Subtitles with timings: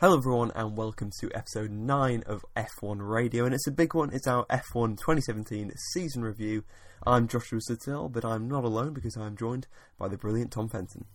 [0.00, 3.44] Hello, everyone, and welcome to episode 9 of F1 Radio.
[3.44, 6.62] And it's a big one, it's our F1 2017 season review.
[7.04, 9.66] I'm Joshua Sittel, but I'm not alone because I'm joined
[9.98, 11.06] by the brilliant Tom Fenton.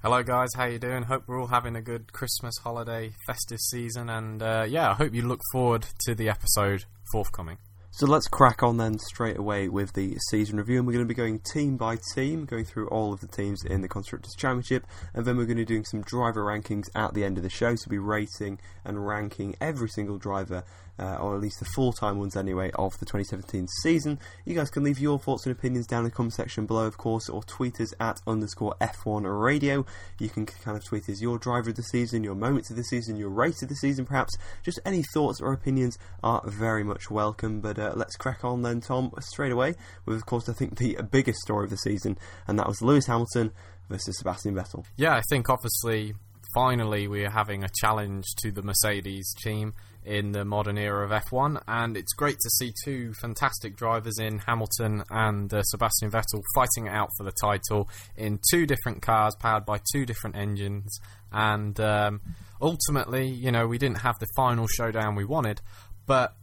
[0.00, 0.54] Hello, guys.
[0.56, 1.02] How you doing?
[1.02, 5.12] Hope we're all having a good Christmas holiday, festive season, and uh, yeah, I hope
[5.12, 7.58] you look forward to the episode forthcoming.
[7.96, 11.08] So let's crack on then straight away with the season review, and we're going to
[11.08, 14.84] be going team by team, going through all of the teams in the Constructors' Championship,
[15.14, 17.48] and then we're going to be doing some driver rankings at the end of the
[17.48, 20.64] show, so we'll be rating and ranking every single driver
[20.98, 24.18] uh, or at least the full time ones anyway, of the 2017 season.
[24.44, 26.96] You guys can leave your thoughts and opinions down in the comment section below, of
[26.96, 29.84] course, or tweet us at underscore F1 Radio.
[30.18, 32.84] You can kind of tweet us your driver of the season, your moments of the
[32.84, 34.36] season, your race of the season, perhaps.
[34.62, 37.60] Just any thoughts or opinions are very much welcome.
[37.60, 39.74] But uh, let's crack on then, Tom, straight away
[40.06, 43.06] with, of course, I think the biggest story of the season, and that was Lewis
[43.06, 43.52] Hamilton
[43.88, 44.84] versus Sebastian Vettel.
[44.96, 46.14] Yeah, I think obviously
[46.54, 49.74] finally we are having a challenge to the Mercedes team
[50.04, 54.38] in the modern era of F1, and it's great to see two fantastic drivers in
[54.38, 59.34] Hamilton and uh, Sebastian Vettel fighting it out for the title in two different cars
[59.38, 60.98] powered by two different engines.
[61.32, 62.20] And um,
[62.60, 65.60] ultimately, you know, we didn't have the final showdown we wanted,
[66.06, 66.34] but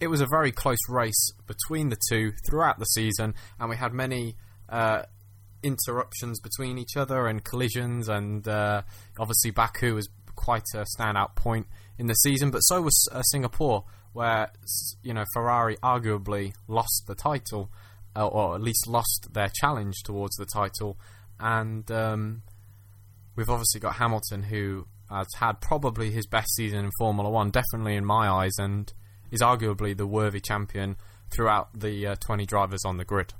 [0.00, 3.92] it was a very close race between the two throughout the season, and we had
[3.92, 4.36] many.
[4.68, 5.02] Uh,
[5.62, 8.82] interruptions between each other and collisions, and uh,
[9.18, 11.66] obviously Baku was quite a standout point
[11.98, 14.50] in the season, but so was uh, Singapore, where
[15.02, 17.70] you know Ferrari arguably lost the title,
[18.14, 20.98] uh, or at least lost their challenge towards the title,
[21.38, 22.42] and um,
[23.34, 27.96] we've obviously got Hamilton, who has had probably his best season in Formula One, definitely
[27.96, 28.92] in my eyes, and
[29.30, 30.96] is arguably the worthy champion
[31.30, 33.34] throughout the uh, 20 drivers on the grid.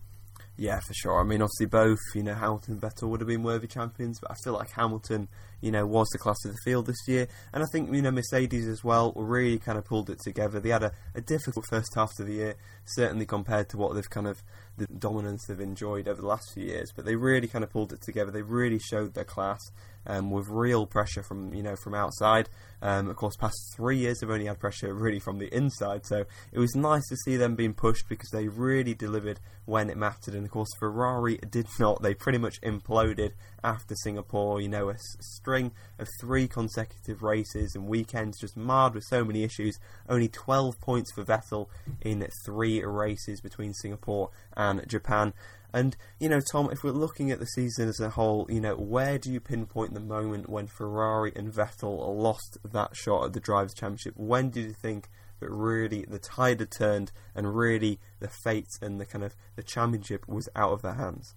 [0.58, 1.20] Yeah, for sure.
[1.20, 4.30] I mean, obviously, both you know Hamilton and Vettel would have been worthy champions, but
[4.30, 5.28] I feel like Hamilton,
[5.61, 8.11] you know, was the class of the field this year, and I think you know
[8.11, 10.58] Mercedes as well really kind of pulled it together.
[10.58, 12.55] They had a, a difficult first half of the year,
[12.86, 14.42] certainly compared to what they've kind of
[14.78, 17.92] the dominance they've enjoyed over the last few years, but they really kind of pulled
[17.92, 18.30] it together.
[18.30, 19.61] They really showed their class
[20.06, 22.48] um, with real pressure from you know from outside.
[22.83, 26.24] Um, of course, past three years they've only had pressure really from the inside, so
[26.52, 30.34] it was nice to see them being pushed because they really delivered when it mattered.
[30.34, 32.02] And of course, Ferrari did not.
[32.02, 33.33] They pretty much imploded
[33.64, 34.61] after Singapore.
[34.61, 39.42] You know, a string of three consecutive races and weekends just marred with so many
[39.42, 39.78] issues.
[40.08, 41.68] Only 12 points for Vettel
[42.02, 45.33] in three races between Singapore and Japan.
[45.72, 48.77] And, you know, Tom, if we're looking at the season as a whole, you know,
[48.77, 53.40] where do you pinpoint the moment when Ferrari and Vettel lost that shot at the
[53.40, 54.14] Drivers' Championship?
[54.16, 55.08] When did you think
[55.40, 59.62] that really the tide had turned and really the fate and the kind of the
[59.62, 61.34] championship was out of their hands?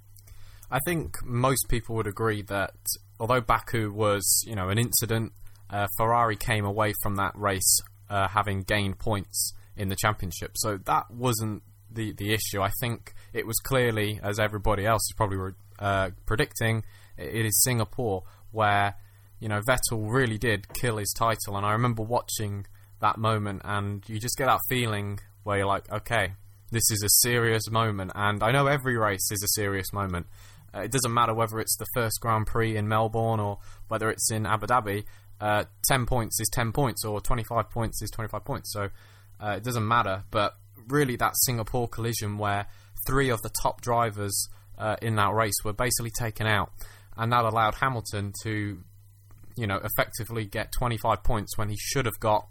[0.72, 2.76] I think most people would agree that
[3.20, 5.34] although Baku was, you know, an incident,
[5.70, 10.52] uh, Ferrari came away from that race uh, having gained points in the championship.
[10.56, 12.62] So that wasn't the the issue.
[12.62, 16.84] I think it was clearly, as everybody else is probably uh, predicting,
[17.18, 18.96] it is Singapore where
[19.40, 21.56] you know Vettel really did kill his title.
[21.56, 22.66] And I remember watching
[23.02, 26.34] that moment, and you just get that feeling where you're like, okay,
[26.72, 28.12] this is a serious moment.
[28.16, 30.28] And I know every race is a serious moment.
[30.74, 34.32] Uh, it doesn't matter whether it's the first Grand Prix in Melbourne or whether it's
[34.32, 35.06] in Abu Dhabi.
[35.42, 38.74] Uh, 10 points is 10 points, or 25 points is 25 points.
[38.74, 38.90] So
[39.40, 40.24] uh, it doesn't matter.
[40.30, 40.58] But
[40.88, 42.68] really that Singapore collision where
[43.06, 46.72] three of the top drivers uh, in that race were basically taken out,
[47.18, 48.80] and that allowed Hamilton to,
[49.56, 52.48] you know, effectively get 25 points when he should have got,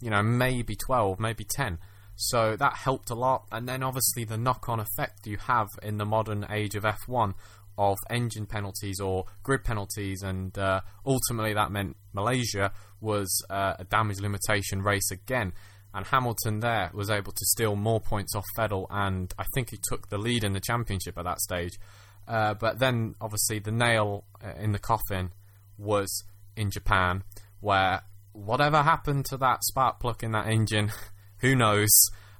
[0.00, 1.78] you know, maybe 12, maybe 10.
[2.14, 6.04] So that helped a lot, and then obviously the knock-on effect you have in the
[6.04, 7.34] modern age of F1
[7.78, 12.70] of engine penalties or grid penalties, and uh, ultimately that meant Malaysia
[13.00, 15.52] was uh, a damage limitation race again
[15.94, 19.78] and Hamilton there was able to steal more points off Vettel, and I think he
[19.82, 21.78] took the lead in the championship at that stage.
[22.26, 25.32] Uh, but then, obviously, the nail uh, in the coffin
[25.76, 26.24] was
[26.56, 27.24] in Japan,
[27.60, 28.02] where
[28.32, 30.90] whatever happened to that spark plug in that engine,
[31.38, 31.90] who knows?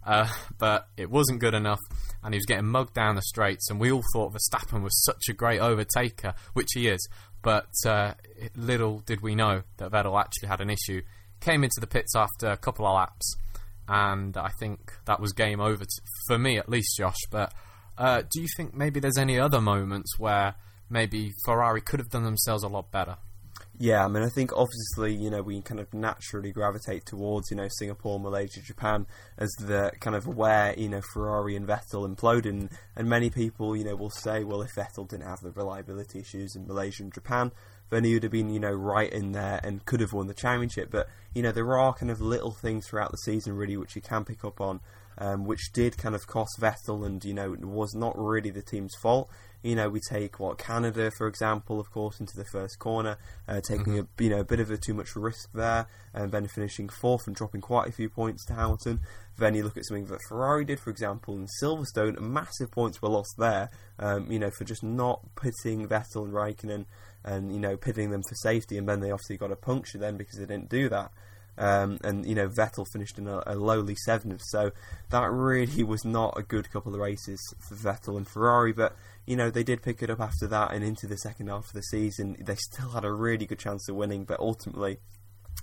[0.04, 0.28] Uh,
[0.58, 1.78] but it wasn't good enough,
[2.22, 3.70] and he was getting mugged down the straights.
[3.70, 7.08] And we all thought Verstappen was such a great overtaker, which he is.
[7.42, 8.14] But uh,
[8.56, 11.02] little did we know that Vettel actually had an issue.
[11.40, 13.36] Came into the pits after a couple of laps,
[13.92, 17.20] and I think that was game over t- for me at least, Josh.
[17.30, 17.52] But
[17.98, 20.54] uh, do you think maybe there's any other moments where
[20.88, 23.18] maybe Ferrari could have done themselves a lot better?
[23.78, 27.56] Yeah, I mean, I think obviously, you know, we kind of naturally gravitate towards, you
[27.56, 29.06] know, Singapore, Malaysia, Japan
[29.36, 32.50] as the kind of where, you know, Ferrari and Vettel imploded.
[32.50, 36.20] And, and many people, you know, will say, well, if Vettel didn't have the reliability
[36.20, 37.50] issues in Malaysia and Japan,
[37.92, 40.32] then he would have been, you know, right in there and could have won the
[40.32, 40.90] championship.
[40.90, 44.00] But you know, there are kind of little things throughout the season really which you
[44.00, 44.80] can pick up on,
[45.18, 48.94] um, which did kind of cost Vettel, and you know, was not really the team's
[49.02, 49.28] fault.
[49.62, 53.60] You know, we take what Canada, for example, of course, into the first corner, uh,
[53.60, 54.22] taking mm-hmm.
[54.22, 57.26] a you know a bit of a too much risk there, and then finishing fourth
[57.26, 59.00] and dropping quite a few points to Hamilton.
[59.36, 63.08] Then you look at something that Ferrari did, for example, in Silverstone, massive points were
[63.08, 63.70] lost there.
[63.98, 66.86] Um, you know, for just not putting Vettel and Raikkonen,
[67.24, 70.16] and you know pitting them for safety, and then they obviously got a puncture then
[70.16, 71.10] because they didn't do that.
[71.58, 74.72] Um, and you know Vettel finished in a, a, lowly seventh, so
[75.10, 77.38] that really was not a good couple of races
[77.68, 78.72] for Vettel and Ferrari.
[78.72, 78.96] But
[79.26, 81.72] you know, they did pick it up after that and into the second half of
[81.72, 82.36] the season.
[82.40, 84.98] They still had a really good chance of winning, but ultimately,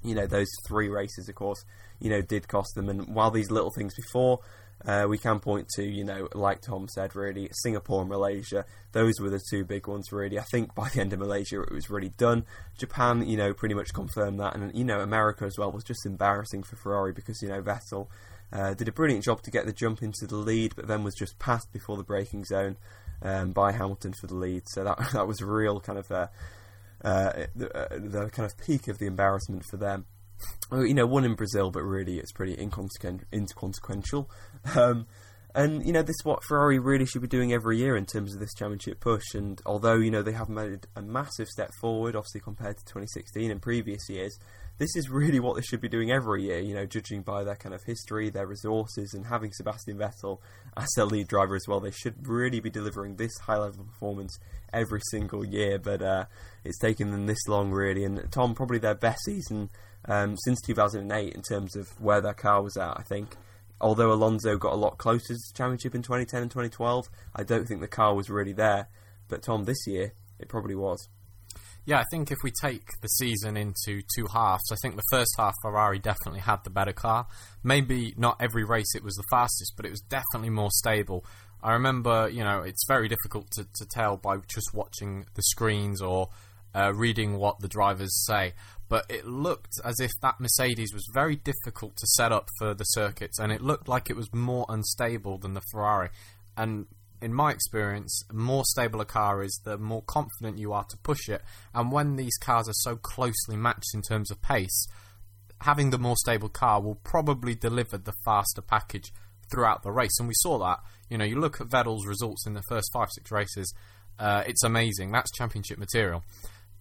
[0.03, 1.65] you know, those three races, of course,
[1.99, 2.87] you know, did cost them.
[2.87, 4.39] And while these little things before,
[4.85, 9.19] uh, we can point to, you know, like Tom said, really, Singapore and Malaysia, those
[9.19, 10.39] were the two big ones, really.
[10.39, 12.45] I think by the end of Malaysia, it was really done.
[12.77, 14.55] Japan, you know, pretty much confirmed that.
[14.55, 18.07] And, you know, America as well was just embarrassing for Ferrari because, you know, Vettel
[18.51, 21.15] uh, did a brilliant job to get the jump into the lead, but then was
[21.15, 22.77] just passed before the braking zone
[23.21, 24.63] um, by Hamilton for the lead.
[24.67, 26.27] So that that was real kind of uh,
[27.03, 30.05] uh, the, uh, the, kind of peak of the embarrassment for them.
[30.71, 34.31] You know, one in Brazil, but really it's pretty inconsequential.
[34.75, 35.07] Um,
[35.55, 38.33] and you know, this is what Ferrari really should be doing every year in terms
[38.33, 39.33] of this championship push.
[39.33, 43.49] And although you know they have made a massive step forward, obviously compared to 2016
[43.49, 44.37] and previous years,
[44.77, 47.55] this is really what they should be doing every year, you know, judging by their
[47.55, 50.39] kind of history, their resources, and having Sebastian Vettel
[50.77, 51.79] as their lead driver as well.
[51.79, 54.37] They should really be delivering this high level performance
[54.71, 56.25] every single year, but uh,
[56.63, 58.05] it's taken them this long, really.
[58.05, 59.69] And Tom, probably their best season
[60.05, 63.35] um, since 2008 in terms of where their car was at, I think.
[63.81, 67.65] Although Alonso got a lot closer to the championship in 2010 and 2012, I don't
[67.65, 68.89] think the car was really there.
[69.27, 71.07] But Tom, this year, it probably was.
[71.85, 75.31] Yeah, I think if we take the season into two halves, I think the first
[75.37, 77.27] half Ferrari definitely had the better car.
[77.63, 81.25] Maybe not every race it was the fastest, but it was definitely more stable.
[81.63, 86.01] I remember, you know, it's very difficult to, to tell by just watching the screens
[86.01, 86.29] or
[86.75, 88.53] uh, reading what the drivers say,
[88.89, 92.83] but it looked as if that Mercedes was very difficult to set up for the
[92.83, 96.09] circuits, and it looked like it was more unstable than the Ferrari.
[96.57, 96.87] And
[97.21, 101.29] in my experience, more stable a car is, the more confident you are to push
[101.29, 101.41] it.
[101.73, 104.87] And when these cars are so closely matched in terms of pace,
[105.61, 109.11] having the more stable car will probably deliver the faster package
[109.51, 110.17] throughout the race.
[110.19, 110.79] And we saw that.
[111.09, 113.73] You know, you look at Vettel's results in the first five, six races,
[114.17, 115.11] uh, it's amazing.
[115.11, 116.23] That's championship material.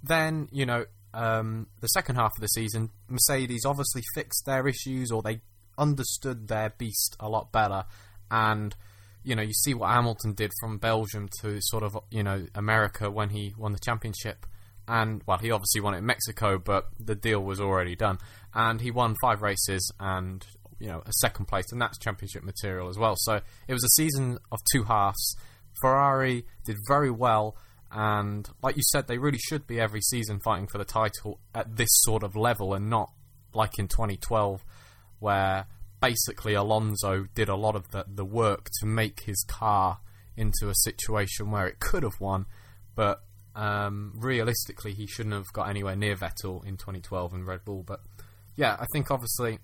[0.03, 0.87] Then, you know,
[1.19, 5.41] um, the second half of the season, Mercedes obviously fixed their issues or they
[5.77, 7.85] understood their beast a lot better.
[8.31, 8.75] And
[9.25, 13.11] you know, you see what Hamilton did from Belgium to sort of, you know, America
[13.11, 14.47] when he won the championship.
[14.87, 18.19] And, well, he obviously won it in Mexico, but the deal was already done.
[18.55, 20.47] And he won five races and,
[20.79, 23.15] you know, a second place, and that's championship material as well.
[23.19, 25.37] So it was a season of two halves.
[25.83, 27.57] Ferrari did very well,
[27.91, 31.77] and like you said, they really should be every season fighting for the title at
[31.77, 33.11] this sort of level and not
[33.55, 34.63] like in 2012
[35.21, 35.67] where
[36.01, 39.99] basically Alonso did a lot of the, the work to make his car
[40.37, 42.47] into a situation where it could have won,
[42.95, 43.23] but
[43.59, 47.83] um, realistically, he shouldn't have got anywhere near Vettel in 2012 and Red Bull.
[47.83, 48.01] But
[48.55, 49.59] yeah, I think obviously,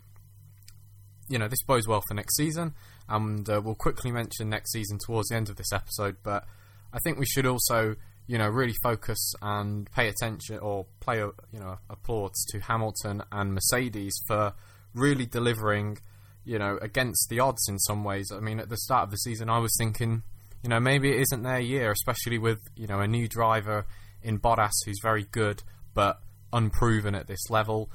[1.28, 2.75] you know, this bodes well for next season,
[3.09, 6.16] and uh, we'll quickly mention next season towards the end of this episode.
[6.25, 6.45] But
[6.93, 7.95] I think we should also,
[8.26, 13.54] you know, really focus and pay attention or play, you know, applause to Hamilton and
[13.54, 14.54] Mercedes for
[14.95, 15.99] really delivering
[16.45, 18.31] you know, against the odds in some ways.
[18.31, 20.23] I mean, at the start of the season, I was thinking,
[20.62, 23.87] you know, maybe it isn't their year, especially with, you know, a new driver
[24.23, 25.62] in Bottas who's very good
[25.95, 26.21] but
[26.52, 27.90] unproven at this level.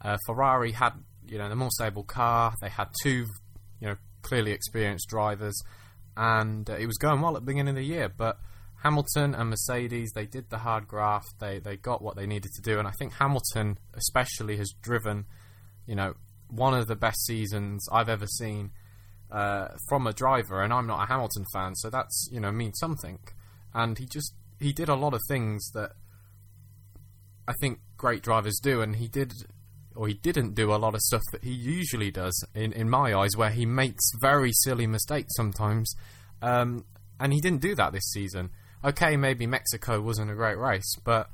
[0.00, 0.92] Uh, Ferrari had,
[1.26, 2.54] you know, the more stable car.
[2.60, 3.26] They had two,
[3.80, 5.62] you know, clearly experienced drivers,
[6.16, 8.10] and uh, it was going well at the beginning of the year.
[8.14, 8.38] But
[8.84, 11.40] Hamilton and Mercedes, they did the hard graft.
[11.40, 15.24] They they got what they needed to do, and I think Hamilton especially has driven,
[15.86, 16.14] you know,
[16.50, 18.72] one of the best seasons I've ever seen
[19.30, 22.78] uh, from a driver, and I'm not a Hamilton fan, so that's you know means
[22.78, 23.20] something.
[23.72, 25.92] And he just he did a lot of things that
[27.48, 29.32] I think great drivers do, and he did
[29.96, 33.14] or he didn't do a lot of stuff that he usually does in in my
[33.14, 35.94] eyes, where he makes very silly mistakes sometimes.
[36.42, 36.84] Um,
[37.18, 38.50] and he didn't do that this season.
[38.84, 41.30] Okay, maybe Mexico wasn't a great race, but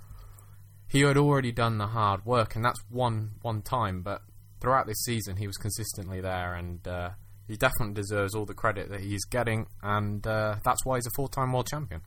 [0.88, 4.02] he had already done the hard work, and that's one one time.
[4.02, 4.22] But
[4.60, 7.10] throughout this season, he was consistently there, and uh,
[7.48, 11.10] he definitely deserves all the credit that he's getting, and uh, that's why he's a
[11.16, 12.02] four-time world champion.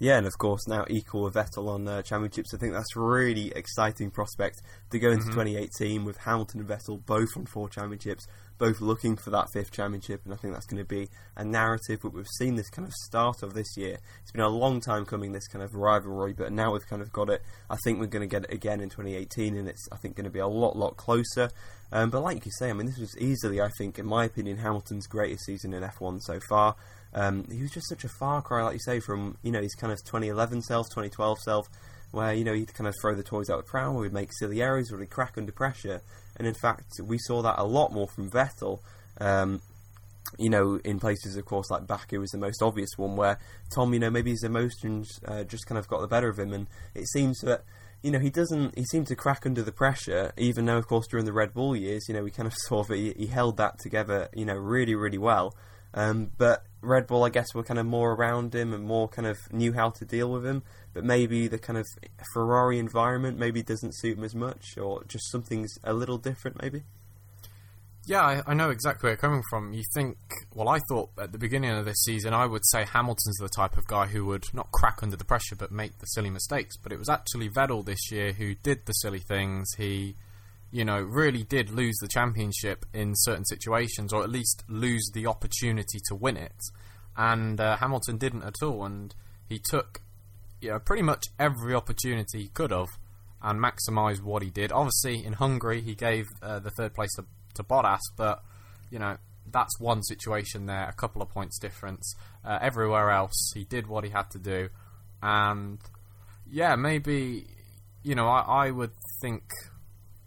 [0.00, 2.54] Yeah, and of course now equal with Vettel on uh, championships.
[2.54, 5.40] I think that's a really exciting prospect to go into Mm-hmm.
[5.40, 8.26] 2018 with Hamilton and Vettel both on four championships,
[8.60, 12.02] both looking for that fifth championship, and I think that's going to be a narrative
[12.02, 13.98] that we've seen this kind of start of this year.
[14.22, 17.12] It's been a long time coming, this kind of rivalry, but now we've kind of
[17.12, 17.42] got it.
[17.68, 20.24] I think we're going to get it again in 2018, and it's I think going
[20.24, 21.50] to be a lot, lot closer.
[21.90, 24.58] Um, but like you say, I mean, this was easily, I think, in my opinion,
[24.58, 26.76] Hamilton's greatest season in F1 so far.
[27.14, 29.74] Um, he was just such a far cry, like you say, from you know his
[29.74, 31.66] kind of 2011 self, 2012 self,
[32.12, 34.12] where you know he'd kind of throw the toys out of the pram, or he'd
[34.12, 36.02] make silly errors, or he'd crack under pressure.
[36.40, 38.78] And in fact, we saw that a lot more from Vettel.
[39.20, 39.60] Um,
[40.38, 43.38] you know, in places, of course, like Baku was the most obvious one, where
[43.74, 46.54] Tom, you know, maybe his emotions uh, just kind of got the better of him,
[46.54, 47.62] and it seems that
[48.02, 48.78] you know, he doesn't.
[48.78, 51.76] He seemed to crack under the pressure, even though, of course, during the Red Bull
[51.76, 54.54] years, you know, we kind of saw that he, he held that together, you know,
[54.54, 55.54] really, really well.
[55.92, 59.26] Um, but Red Bull, I guess, were kind of more around him and more kind
[59.26, 60.62] of knew how to deal with him.
[60.92, 61.86] But maybe the kind of
[62.32, 66.82] Ferrari environment maybe doesn't suit him as much, or just something's a little different, maybe.
[68.06, 69.72] Yeah, I, I know exactly where you're coming from.
[69.72, 70.16] You think,
[70.54, 73.76] well, I thought at the beginning of this season, I would say Hamilton's the type
[73.76, 76.76] of guy who would not crack under the pressure but make the silly mistakes.
[76.76, 79.68] But it was actually Vettel this year who did the silly things.
[79.76, 80.16] He,
[80.70, 85.26] you know, really did lose the championship in certain situations, or at least lose the
[85.26, 86.60] opportunity to win it.
[87.16, 89.14] And uh, Hamilton didn't at all, and
[89.48, 90.00] he took,
[90.60, 92.88] you know, pretty much every opportunity he could have
[93.42, 94.72] and maximised what he did.
[94.72, 97.24] Obviously, in Hungary, he gave uh, the third place to,
[97.54, 98.42] to Bottas, but
[98.90, 99.16] you know
[99.50, 102.14] that's one situation there, a couple of points difference.
[102.44, 104.68] Uh, everywhere else, he did what he had to do,
[105.22, 105.78] and
[106.50, 107.46] yeah, maybe
[108.02, 109.42] you know I, I would think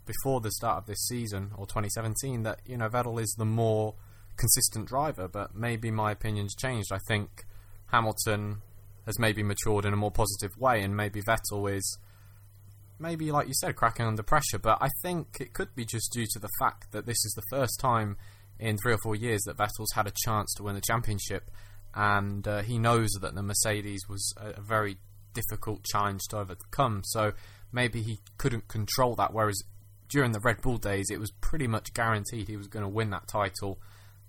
[0.05, 3.95] before the start of this season or 2017 that you know Vettel is the more
[4.38, 6.91] consistent driver, but maybe my opinion's changed.
[6.91, 7.45] I think
[7.88, 8.62] Hamilton
[9.05, 11.98] has maybe matured in a more positive way, and maybe Vettel is
[13.00, 14.60] maybe, like you said, cracking under pressure.
[14.60, 17.55] But I think it could be just due to the fact that this is the
[17.55, 18.17] first time
[18.60, 21.51] in three or four years that Vettel's had a chance to win the championship,
[21.93, 24.98] and uh, he knows that the Mercedes was a, a very
[25.33, 27.01] difficult challenge to overcome.
[27.05, 27.33] So
[27.72, 29.62] maybe he couldn't control that, whereas
[30.13, 33.10] during the Red Bull days, it was pretty much guaranteed he was going to win
[33.10, 33.79] that title,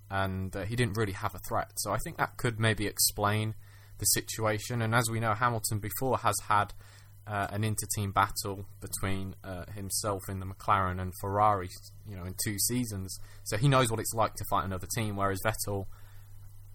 [0.09, 1.71] and uh, he didn't really have a threat.
[1.75, 3.53] So I think that could maybe explain
[3.99, 4.81] the situation.
[4.81, 6.73] And as we know, Hamilton before has had
[7.27, 11.69] uh, an inter-team battle between uh, himself in the McLaren and Ferrari,
[12.09, 13.19] you know, in two seasons.
[13.43, 15.85] So he knows what it's like to fight another team, whereas Vettel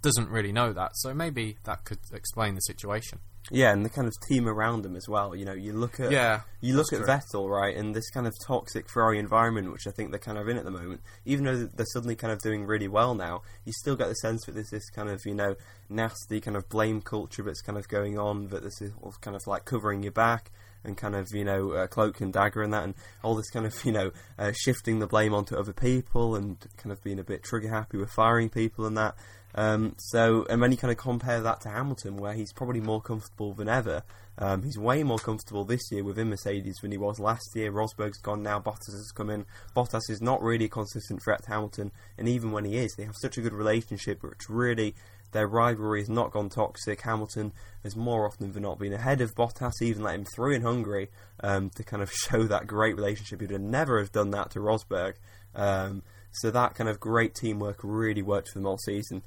[0.02, 0.92] doesn't really know that.
[0.94, 3.18] So maybe that could explain the situation.
[3.50, 5.34] Yeah, and the kind of team around him as well.
[5.34, 8.26] You know, you look at Yeah, you look at that's Vettel, right, and this kind
[8.26, 11.00] of toxic Ferrari environment, which I think they're kind of in at the moment.
[11.24, 14.44] Even though they're suddenly kind of doing really well now, you still get the sense
[14.44, 15.56] that there's this kind of you know
[15.88, 18.48] nasty kind of blame culture that's kind of going on.
[18.48, 20.50] That this is kind of like covering your back
[20.84, 23.66] and kind of you know uh, cloak and dagger and that, and all this kind
[23.66, 27.24] of you know uh, shifting the blame onto other people and kind of being a
[27.24, 29.14] bit trigger happy with firing people and that.
[29.54, 33.00] Um, so, and when you kind of compare that to Hamilton, where he's probably more
[33.00, 34.02] comfortable than ever,
[34.38, 37.72] um, he's way more comfortable this year within Mercedes than he was last year.
[37.72, 39.44] Rosberg's gone now, Bottas has come in.
[39.76, 43.04] Bottas is not really a consistent threat to Hamilton, and even when he is, they
[43.04, 44.94] have such a good relationship, which really
[45.32, 47.02] their rivalry has not gone toxic.
[47.02, 47.52] Hamilton
[47.82, 51.08] has more often than not been ahead of Bottas, even let him through in Hungary
[51.40, 53.40] um, to kind of show that great relationship.
[53.40, 55.14] He would never have done that to Rosberg.
[55.54, 59.22] Um, so that kind of great teamwork really worked for them all season.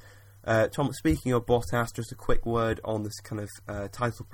[0.45, 4.27] Uh, Tom, speaking of Bottas, just a quick word on this kind of uh, title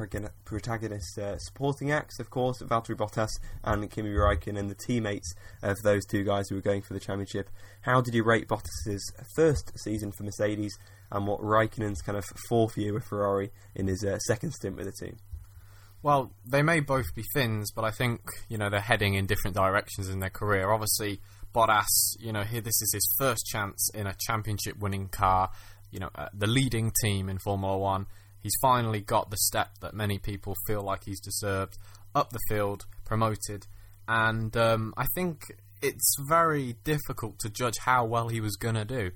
[0.43, 3.29] protagonist uh, supporting acts, of course, Valtteri Bottas
[3.63, 6.99] and Kimi Räikkönen and the teammates of those two guys who were going for the
[6.99, 7.49] championship.
[7.81, 10.75] How did you rate Bottas's first season for Mercedes
[11.11, 14.88] and what Raikkonen's kind of fourth year with Ferrari in his uh, second stint with
[14.88, 15.17] the team?
[16.01, 19.55] Well, they may both be Finns, but I think you know they're heading in different
[19.55, 20.71] directions in their career.
[20.71, 21.19] Obviously,
[21.53, 21.88] Bottas,
[22.20, 25.50] you know, here this is his first chance in a championship-winning car.
[25.91, 28.06] You know, uh, the leading team in Formula One.
[28.41, 31.77] He's finally got the step that many people feel like he's deserved.
[32.15, 33.68] Up the field, promoted,
[34.08, 35.44] and um, I think
[35.79, 39.12] it's very difficult to judge how well he was going to do.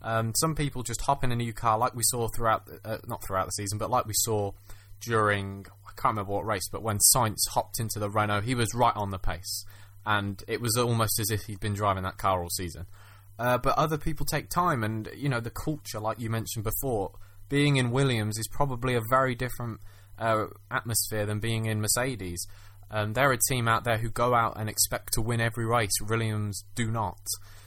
[0.00, 3.24] Um, some people just hop in a new car, like we saw throughout, uh, not
[3.26, 4.52] throughout the season, but like we saw
[5.00, 8.72] during I can't remember what race, but when Sainz hopped into the Renault, he was
[8.74, 9.64] right on the pace,
[10.06, 12.86] and it was almost as if he'd been driving that car all season.
[13.38, 17.12] Uh, but other people take time, and you know the culture, like you mentioned before,
[17.48, 19.80] being in Williams is probably a very different
[20.18, 22.46] uh, atmosphere than being in Mercedes.
[22.90, 25.90] Um, they're a team out there who go out and expect to win every race.
[26.08, 27.20] Williams do not.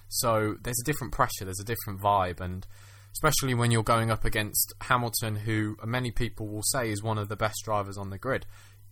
[0.08, 2.66] So there's a different pressure, there's a different vibe, and
[3.14, 7.30] especially when you're going up against Hamilton, who many people will say is one of
[7.30, 8.46] the best drivers on the grid.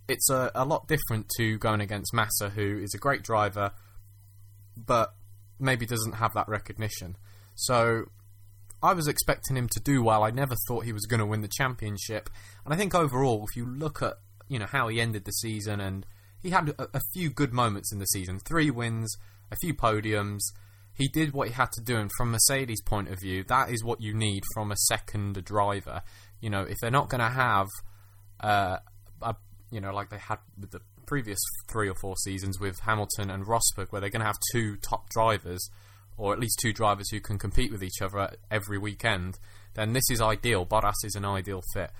[0.08, 3.72] It's a, a lot different to going against Massa, who is a great driver,
[4.76, 5.14] but
[5.60, 7.18] maybe doesn't have that recognition.
[7.56, 8.06] So
[8.82, 10.24] I was expecting him to do well.
[10.24, 12.30] I never thought he was going to win the championship.
[12.64, 15.80] And I think overall, if you look at you know how he ended the season,
[15.80, 16.06] and
[16.42, 19.16] he had a, a few good moments in the season, three wins,
[19.52, 20.42] a few podiums.
[20.94, 23.84] He did what he had to do, and from Mercedes' point of view, that is
[23.84, 26.02] what you need from a second driver.
[26.42, 27.68] You know, if they're not going to have,
[28.40, 28.78] uh,
[29.72, 33.46] you know, like they had with the previous three or four seasons with Hamilton and
[33.46, 35.70] Rosberg, where they're going to have two top drivers,
[36.18, 39.38] or at least two drivers who can compete with each other every weekend,
[39.76, 40.66] then this is ideal.
[40.66, 41.92] Bottas is an ideal fit.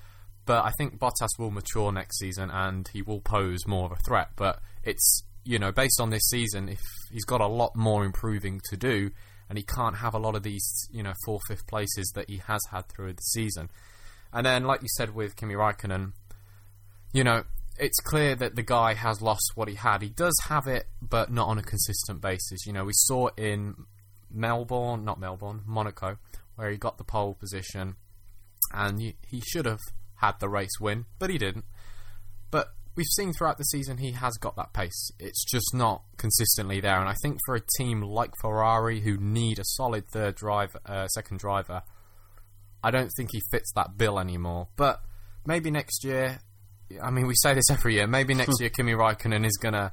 [0.46, 4.02] But I think Bottas will mature next season and he will pose more of a
[4.08, 4.30] threat.
[4.36, 6.80] But it's, you know, based on this season, if
[7.12, 9.12] he's got a lot more improving to do
[9.50, 12.38] and he can't have a lot of these, you know, four, fifth places that he
[12.48, 13.70] has had through the season.
[14.34, 16.14] And then, like you said with Kimi Raikkonen,
[17.14, 17.44] you know,
[17.80, 20.02] it's clear that the guy has lost what he had.
[20.02, 22.66] He does have it, but not on a consistent basis.
[22.66, 23.76] You know, we saw in
[24.32, 26.18] Melbourne, not Melbourne, Monaco,
[26.56, 27.96] where he got the pole position,
[28.74, 29.80] and he, he should have
[30.16, 31.66] had the race win, but he didn't.
[32.50, 35.12] But we've seen throughout the season he has got that pace.
[35.20, 39.60] It's just not consistently there, and I think for a team like Ferrari who need
[39.60, 41.84] a solid third driver, uh, second driver,
[42.84, 44.70] I don't think he fits that bill anymore.
[44.76, 45.02] But
[45.46, 46.40] maybe next year,
[47.02, 48.08] I mean, we say this every year.
[48.08, 49.92] Maybe next year Kimi Raikkonen is gonna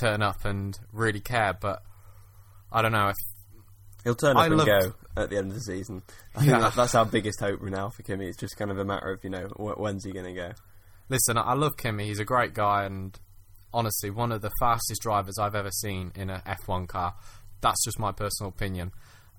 [0.00, 1.82] turn up and really care, but
[2.72, 3.16] I don't know if
[4.04, 6.02] He'll turn up I and loved- go at the end of the season.
[6.36, 6.60] I Yeah.
[6.60, 8.26] that, that's our biggest hope right now for Kimi.
[8.28, 10.52] It's just kind of a matter of you know when's he going to go.
[11.08, 12.06] Listen, I love Kimi.
[12.06, 13.18] He's a great guy, and
[13.74, 17.14] honestly, one of the fastest drivers I've ever seen in a F1 car.
[17.60, 18.92] That's just my personal opinion.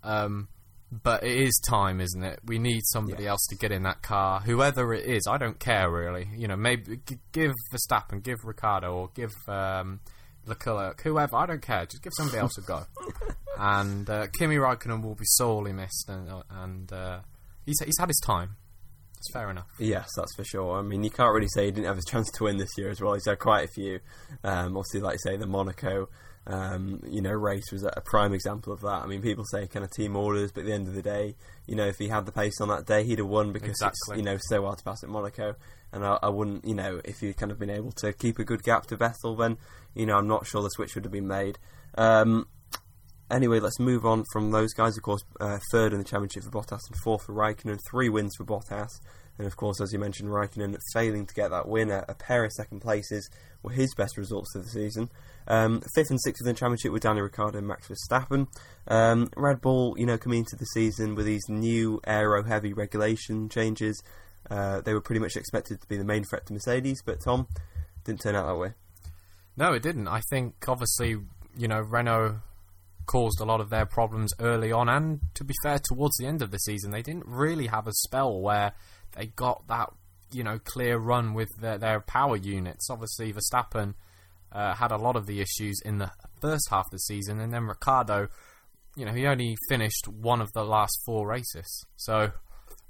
[0.04, 0.50] Um,
[0.92, 2.40] but it is time, isn't it?
[2.46, 3.32] We need somebody Yeah.
[3.32, 5.28] else to get in that car, whoever it is.
[5.28, 6.30] I don't care really.
[6.36, 10.00] You know, maybe g- give Verstappen, give Ricciardo, or give um,
[10.46, 11.36] Leclerc, whoever.
[11.36, 11.86] I don't care.
[11.86, 12.84] Just give somebody else a go.
[13.58, 17.20] and uh, Kimi Raikkonen will be sorely missed, and, and uh,
[17.66, 18.56] he's he's had his time.
[19.18, 19.66] It's fair enough.
[19.80, 20.78] Yes, that's for sure.
[20.78, 22.92] I mean, you can't really say he didn't have a chance to win this year
[22.92, 23.16] as well.
[23.16, 24.00] He's had quite a few.
[24.44, 26.08] Um, obviously, like you say, the Monaco,
[26.48, 29.04] um, you know, race was a prime example of that.
[29.04, 31.36] I mean, people say kind of team orders, but at the end of the day,
[31.68, 33.98] you know, if he had the pace on that day, he'd have won because Exactly.
[34.12, 35.56] it's you know so hard to pass at Monaco.
[35.92, 38.44] And I, I wouldn't, you know, if he'd kind of been able to keep a
[38.44, 39.58] good gap to Vettel, then
[39.94, 41.60] you know, I'm not sure the switch would have been made.
[41.98, 42.48] Um,
[43.30, 44.96] Anyway, let's move on from those guys.
[44.96, 47.78] Of course, uh, third in the championship for Bottas and fourth for Raikkonen.
[47.92, 49.02] Three wins for Bottas,
[49.38, 51.92] and of course, as you mentioned, Raikkonen failing to get that win.
[51.92, 53.30] A, a pair of second places
[53.64, 55.10] were his best results of the season.
[55.48, 58.48] Um, fifth and sixth in the championship were Daniel Ricciardo and Max Verstappen.
[58.88, 64.02] Um, Red Bull, you know, coming into the season with these new aero-heavy regulation changes,
[64.50, 67.48] uh, they were pretty much expected to be the main threat to Mercedes, but Tom
[68.04, 68.74] didn't turn out that way.
[69.56, 70.08] No, it didn't.
[70.08, 71.18] I think obviously,
[71.58, 72.38] you know, Renault
[73.06, 76.42] caused a lot of their problems early on, and to be fair, towards the end
[76.42, 78.74] of the season, they didn't really have a spell where
[79.18, 79.92] they got that,
[80.32, 82.90] you know, clear run with their, their power units.
[82.90, 83.96] Obviously, Verstappen
[84.52, 87.52] uh, had a lot of the issues in the first half of the season, and
[87.54, 88.28] then Ricciardo,
[88.96, 92.32] you know, he only finished one of the last four races, so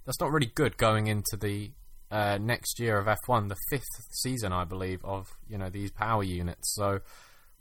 [0.06, 1.72] that's not really good going into the
[2.10, 6.24] uh, next year of F1, the fifth season, I believe, of you know these power
[6.24, 6.74] units.
[6.76, 7.02] So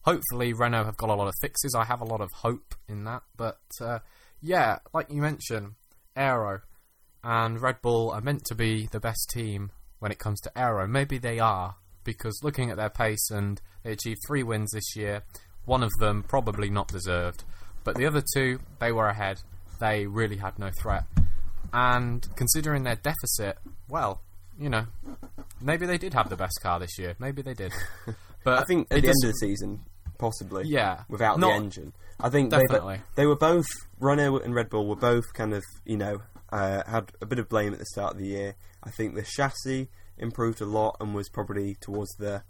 [0.03, 1.75] hopefully Renault have got a lot of fixes.
[1.75, 3.23] I have a lot of hope in that.
[3.37, 3.99] But uh,
[4.41, 5.75] yeah, like you mentioned,
[6.15, 6.61] Aero
[7.27, 10.87] and Red Bull are meant to be the best team when it comes to Aero.
[10.87, 15.25] Maybe they are because looking at their pace and they achieved three wins this year.
[15.65, 17.43] One of them probably not deserved,
[17.83, 19.43] but the other two they were ahead.
[19.81, 21.03] They really had no threat.
[21.73, 23.59] And considering their deficit,
[23.89, 24.23] well,
[24.57, 24.87] you know,
[25.61, 27.17] maybe they did have the best car this year.
[27.19, 27.73] Maybe they did.
[28.45, 29.81] But I think at the end of the season,
[30.19, 30.67] possibly.
[30.69, 31.03] Yeah.
[31.09, 33.01] Without Not- the engine, I think they, Definitely.
[33.17, 33.67] they were both
[33.99, 36.23] Renault and Red Bull were both kind of you know
[36.57, 38.57] uh, had a bit of blame at the start of the year.
[38.83, 42.43] I think the chassis improved a lot and was probably towards the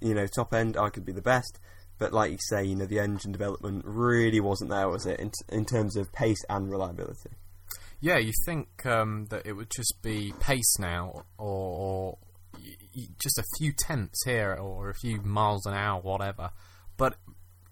[0.00, 1.58] you know top end, arguably the best.
[1.98, 5.18] But like you say, you know the engine development really wasn't there, was it?
[5.18, 7.30] In, in terms of pace and reliability.
[8.00, 12.18] Yeah, you think um, that it would just be pace now, or, or
[13.20, 16.50] just a few tenths here, or a few miles an hour, whatever.
[16.96, 17.16] But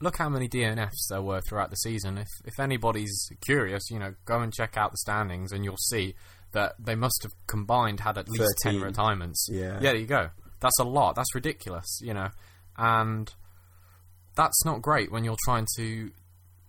[0.01, 2.19] look how many DNFs there were throughout the season.
[2.19, 6.15] If if anybody's curious, you know, go and check out the standings, and you'll see
[6.53, 9.49] that they must have combined had at least ten retirements.
[9.51, 9.75] Yeah.
[9.75, 10.31] yeah, there you go.
[10.61, 11.17] That's a lot.
[11.17, 12.31] That's ridiculous, you know,
[12.77, 13.33] and
[14.35, 16.11] that's not great when you're trying to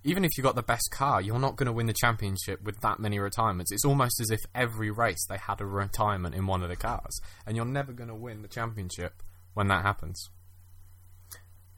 [0.04, 2.80] even if you got the best car, you're not going to win the championship with
[2.80, 3.74] that many retirements.
[3.74, 7.20] It's almost as if every race they had a retirement in one of the cars,
[7.46, 9.22] and you're never going to win the championship
[9.54, 10.30] when that happens.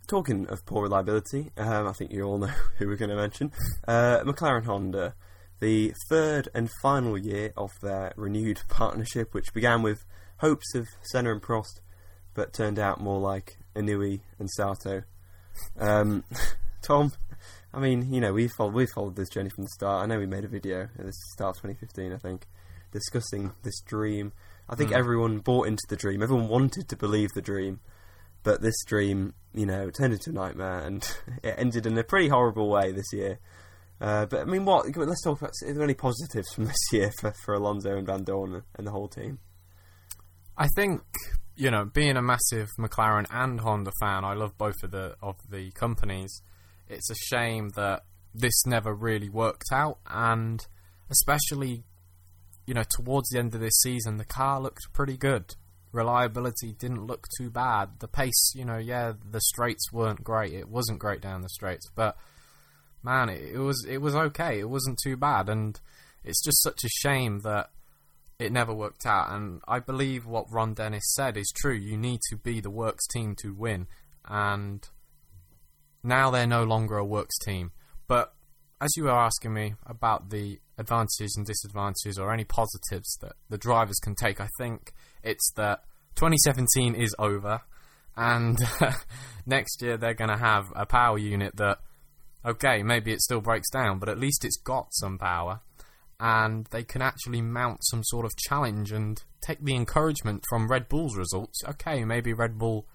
[0.10, 2.48] Talking of poor reliability, um, I think you all know
[2.80, 3.52] who we're going to mention.
[3.88, 5.14] Uh, McLaren Honda,
[5.60, 10.04] the third and final year of their renewed partnership, which began with
[10.38, 11.82] hopes of Senna and Prost,
[12.34, 15.04] but turned out more like Inui and Sato.
[15.80, 16.24] Um,
[16.82, 17.12] Tom,
[17.72, 20.02] I mean, you know, we followed we followed this journey from the start.
[20.04, 22.48] I know we made a video at the start of 2015, I think,
[22.92, 24.32] discussing this dream.
[24.68, 24.98] I think Mm.
[24.98, 26.24] everyone bought into the dream.
[26.24, 27.80] Everyone wanted to believe the dream,
[28.44, 31.04] but this dream, you know, turned into a nightmare, and
[31.44, 33.40] it ended in a pretty horrible way this year.
[34.02, 34.96] Uh, but I mean, what?
[34.96, 35.52] Let's talk about.
[35.66, 39.08] Are there any positives from this year for, for Alonso and Vandoorne and the whole
[39.08, 39.40] team?
[40.58, 41.02] I think
[41.60, 45.36] you know, being a massive McLaren and Honda fan, I love both of the of
[45.50, 46.42] the companies.
[46.88, 50.66] It's a shame that this never really worked out, and
[51.10, 51.84] especially
[52.66, 55.54] you know towards the end of this season, the car looked pretty good.
[55.92, 58.00] Reliability didn't look too bad.
[58.00, 60.54] The pace, you know, yeah, the straights weren't great.
[60.54, 62.16] It wasn't great down the straights, but
[63.04, 64.60] man, it, it was it was okay.
[64.60, 65.80] It wasn't too bad, and
[66.24, 67.72] it's just such a shame that
[68.38, 69.32] it never worked out.
[69.32, 71.76] And I believe what Ron Dennis said is true.
[71.76, 73.88] You need to be the works team to win,
[74.26, 74.88] and
[76.04, 77.72] now they're no longer a works team.
[78.08, 78.34] But
[78.82, 83.58] as you were asking me about the advantages and disadvantages or any positives that the
[83.58, 85.84] drivers can take, I think it's that
[86.16, 87.62] 2017 is over,
[88.16, 88.58] and
[89.46, 91.80] next year they're going to have a power unit that,
[92.46, 95.60] okay, maybe it still breaks down, but at least it's got some power,
[96.20, 100.88] and they can actually mount some sort of challenge and take the encouragement from Red
[100.88, 101.62] Bull's results.
[101.68, 102.88] Okay, maybe Red Bull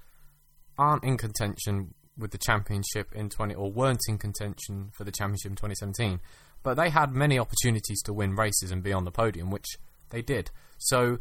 [0.78, 5.50] aren't in contention with the championship in 20 or weren't in contention for the championship
[5.50, 6.20] in 2017
[6.64, 9.66] but they had many opportunities to win races and be on the podium which
[10.10, 10.50] they did.
[10.78, 11.18] So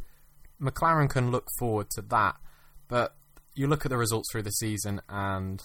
[0.60, 2.38] McLaren can look forward to that.
[2.88, 3.16] But
[3.54, 5.62] you look at the results through the season and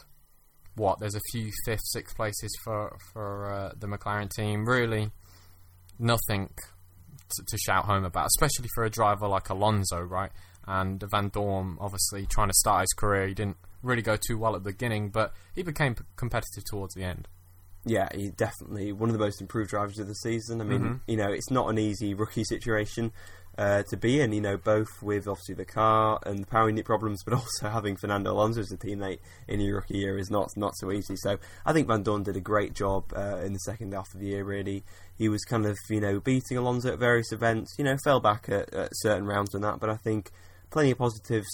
[0.75, 4.67] what there's a few fifth sixth places for for uh, the McLaren team.
[4.67, 5.11] Really
[5.99, 6.51] nothing
[7.31, 10.31] to, to shout home about especially for a driver like Alonso right?
[10.67, 13.29] And Vandoorne obviously trying to start his career.
[13.29, 16.95] He didn't really go too well at the beginning, but he became p- competitive towards
[16.95, 17.29] the end.
[17.85, 20.61] Yeah, he definitely one of the most improved drivers of the season.
[20.61, 21.01] I mean, Mhm.
[21.07, 23.13] you know, it's not an easy rookie situation
[23.57, 24.33] uh, to be in.
[24.33, 27.97] You know, both with obviously the car and the power unit problems, but also having
[27.97, 31.15] Fernando Alonso as a teammate in your rookie year is not not so easy.
[31.17, 34.27] So I think Vandoorne did a great job uh, in the second half of the
[34.27, 34.45] year.
[34.45, 34.85] Really,
[35.17, 37.75] he was kind of you know beating Alonso at various events.
[37.79, 40.31] You know, fell back at, at certain rounds and that, but I think
[40.71, 41.49] plenty of positives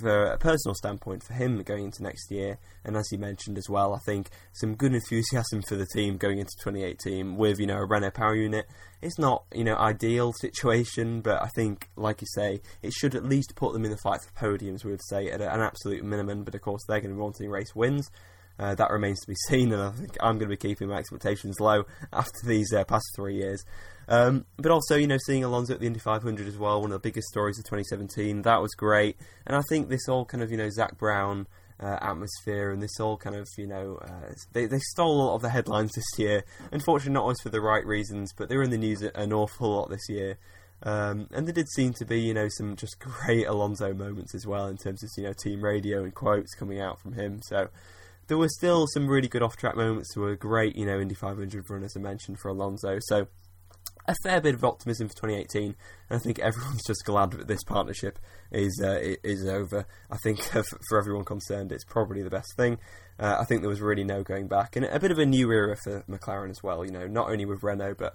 [0.00, 2.58] for a personal standpoint for him going into next year.
[2.84, 6.38] And as he mentioned as well, I think some good enthusiasm for the team going
[6.38, 8.66] into 2018 with you know a Renault power unit.
[9.02, 13.24] It's not you know ideal situation, but I think like you say, it should at
[13.24, 14.84] least put them in the fight for podiums.
[14.84, 16.44] We would say at an absolute minimum.
[16.44, 18.10] But of course, they're going to be wanting race wins.
[18.58, 20.96] Uh, that remains to be seen, and I think I'm going to be keeping my
[20.96, 23.64] expectations low after these uh, past three years.
[24.08, 27.02] Um, but also, you know, seeing Alonso at the Indy 500 as well, one of
[27.02, 29.16] the biggest stories of 2017, that was great.
[29.46, 31.46] And I think this all kind of, you know, Zak Brown
[31.80, 35.34] uh, atmosphere and this all kind of, you know, uh, they, they stole a lot
[35.34, 36.44] of the headlines this year.
[36.72, 39.74] Unfortunately, not always for the right reasons, but they were in the news an awful
[39.74, 40.38] lot this year.
[40.82, 44.46] Um, and there did seem to be, you know, some just great Alonso moments as
[44.46, 47.40] well in terms of, you know, team radio and quotes coming out from him.
[47.42, 47.68] So
[48.28, 50.14] there were still some really good off-track moments.
[50.14, 52.98] There were great, you know, Indy 500 run, as I mentioned, for Alonso.
[53.00, 53.28] So
[54.08, 55.74] a fair bit of optimism for 2018, and
[56.10, 58.18] I think everyone's just glad that this partnership
[58.52, 59.86] is uh, is over.
[60.10, 62.78] I think uh, for everyone concerned, it's probably the best thing.
[63.18, 65.50] Uh, I think there was really no going back, and a bit of a new
[65.50, 66.84] era for McLaren as well.
[66.84, 68.14] You know, not only with Renault, but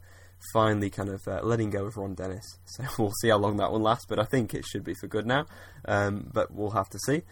[0.54, 2.46] finally kind of uh, letting go of Ron Dennis.
[2.66, 5.08] So we'll see how long that one lasts, but I think it should be for
[5.08, 5.46] good now.
[5.86, 7.24] Um, but we'll have to see.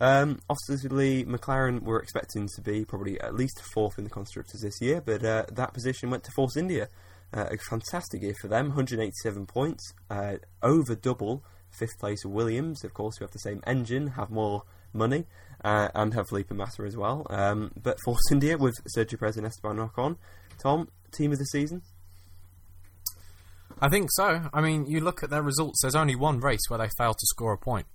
[0.00, 4.80] Um, ostensibly, McLaren were expecting to be probably at least fourth in the constructors this
[4.80, 6.88] year, but uh, that position went to Force India.
[7.32, 11.44] Uh, a fantastic year for them, 187 points, uh, over double
[11.78, 14.62] fifth place Williams, of course, who have the same engine, have more
[14.92, 15.26] money,
[15.64, 17.26] uh, and have Felipe Massa as well.
[17.30, 20.16] Um, but Force India with Sergio Perez and Esteban Ocon,
[20.62, 21.82] Tom, team of the season.
[23.80, 24.48] I think so.
[24.52, 25.82] I mean, you look at their results.
[25.82, 27.86] There's only one race where they failed to score a point.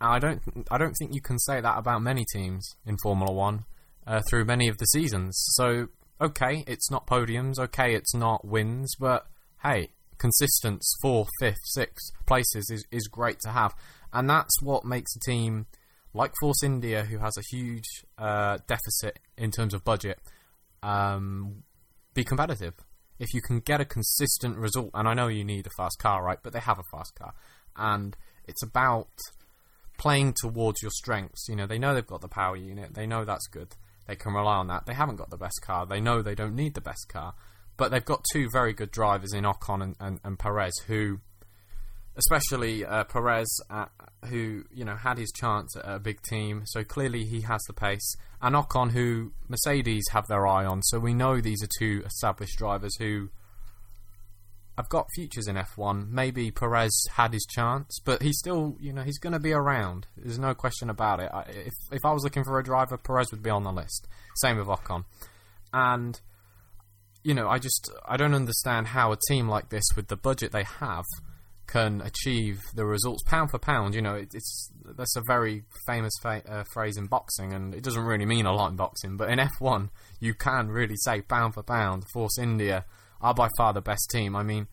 [0.00, 0.40] I don't.
[0.70, 3.64] I don't think you can say that about many teams in Formula One
[4.06, 5.34] uh, through many of the seasons.
[5.54, 5.88] So
[6.22, 7.58] okay, it's not podiums.
[7.58, 8.94] Okay, it's not wins.
[8.98, 9.26] But
[9.62, 13.74] hey, consistent fourth, fifth, sixth places is is great to have,
[14.12, 15.66] and that's what makes a team
[16.14, 20.18] like Force India, who has a huge uh, deficit in terms of budget,
[20.82, 21.62] um,
[22.14, 22.74] be competitive.
[23.18, 26.22] If you can get a consistent result, and I know you need a fast car,
[26.22, 26.38] right?
[26.42, 27.32] But they have a fast car,
[27.76, 29.08] and it's about
[29.98, 31.46] playing towards your strengths.
[31.48, 32.94] You know, they know they've got the power unit.
[32.94, 33.74] They know that's good.
[34.06, 34.86] They can rely on that.
[34.86, 35.86] They haven't got the best car.
[35.86, 37.34] They know they don't need the best car.
[37.76, 41.20] But they've got two very good drivers in Ocon and, and, and Perez who,
[42.16, 43.86] especially uh, Perez, uh,
[44.26, 47.72] who you know had his chance at a big team, so clearly he has the
[47.72, 50.82] pace, and Ocon, who Mercedes have their eye on.
[50.82, 53.30] So we know these are two established drivers who
[54.76, 56.08] have got futures in F1.
[56.08, 60.06] Maybe Perez had his chance, but he's still, you know, he's going to be around.
[60.16, 61.30] There's no question about it.
[61.32, 64.08] I, if if I was looking for a driver, Perez would be on the list.
[64.36, 65.04] Same with Ocon,
[65.72, 66.20] and
[67.22, 70.52] you know, I just I don't understand how a team like this, with the budget
[70.52, 71.04] they have,
[71.66, 73.94] can achieve the results pound for pound.
[73.94, 77.82] You know, it, it's that's a very famous fa- uh, phrase in boxing, and it
[77.82, 79.18] doesn't really mean a lot in boxing.
[79.18, 82.86] But in F1, you can really say pound for pound, Force India
[83.22, 84.34] are by far the best team.
[84.36, 84.66] I mean,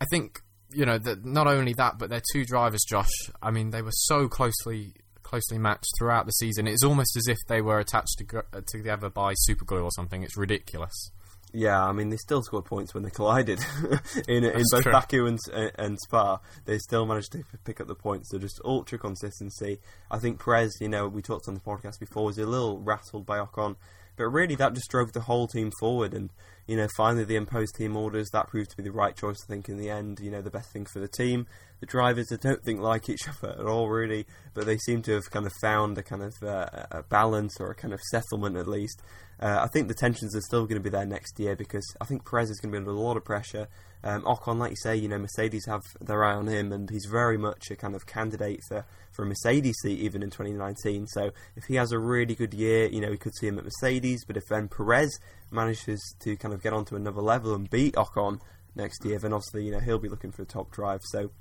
[0.00, 0.40] I think
[0.72, 3.10] you know that not only that, but their two drivers, Josh.
[3.42, 6.66] I mean, they were so closely closely matched throughout the season.
[6.66, 10.22] It's almost as if they were attached to, together by super glue or something.
[10.22, 11.10] It's ridiculous.
[11.54, 13.60] Yeah, I mean they still scored points when they collided
[14.28, 14.92] in in both true.
[14.92, 15.38] Baku and
[15.78, 16.40] and Spa.
[16.64, 18.30] They still managed to pick up the points.
[18.30, 19.78] So just ultra consistency.
[20.10, 23.26] I think Perez, you know, we talked on the podcast before, was a little rattled
[23.26, 23.76] by Ocon,
[24.16, 26.14] but really that just drove the whole team forward.
[26.14, 26.30] And
[26.66, 29.38] you know, finally the imposed team orders that proved to be the right choice.
[29.44, 31.46] I think in the end, you know, the best thing for the team.
[31.80, 35.12] The drivers, I don't think like each other at all, really, but they seem to
[35.14, 38.56] have kind of found a kind of uh, a balance or a kind of settlement
[38.56, 39.02] at least.
[39.42, 42.04] Uh, I think the tensions are still going to be there next year because I
[42.04, 43.66] think Perez is going to be under a lot of pressure.
[44.04, 47.08] Um, Ocon, like you say, you know Mercedes have their eye on him, and he's
[47.10, 51.08] very much a kind of candidate for, for a Mercedes seat even in 2019.
[51.08, 53.64] So if he has a really good year, you know we could see him at
[53.64, 54.24] Mercedes.
[54.24, 55.18] But if then Perez
[55.50, 58.38] manages to kind of get onto another level and beat Ocon
[58.76, 61.00] next year, then obviously you know he'll be looking for a top drive.
[61.02, 61.32] So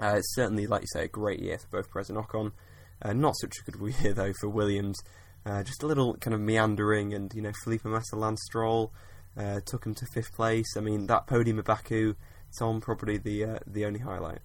[0.00, 2.50] uh, it's certainly, like you say, a great year for both Perez and Ocon.
[3.00, 4.98] Uh, not such a good year though for Williams.
[5.48, 8.92] Uh, just a little kind of meandering, and you know, Felipe Massa, Lance Stroll
[9.36, 10.76] uh, took him to fifth place.
[10.76, 12.14] I mean, that podium at Baku,
[12.48, 14.40] it's probably the uh, the only highlight.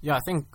[0.00, 0.46] Yeah, I think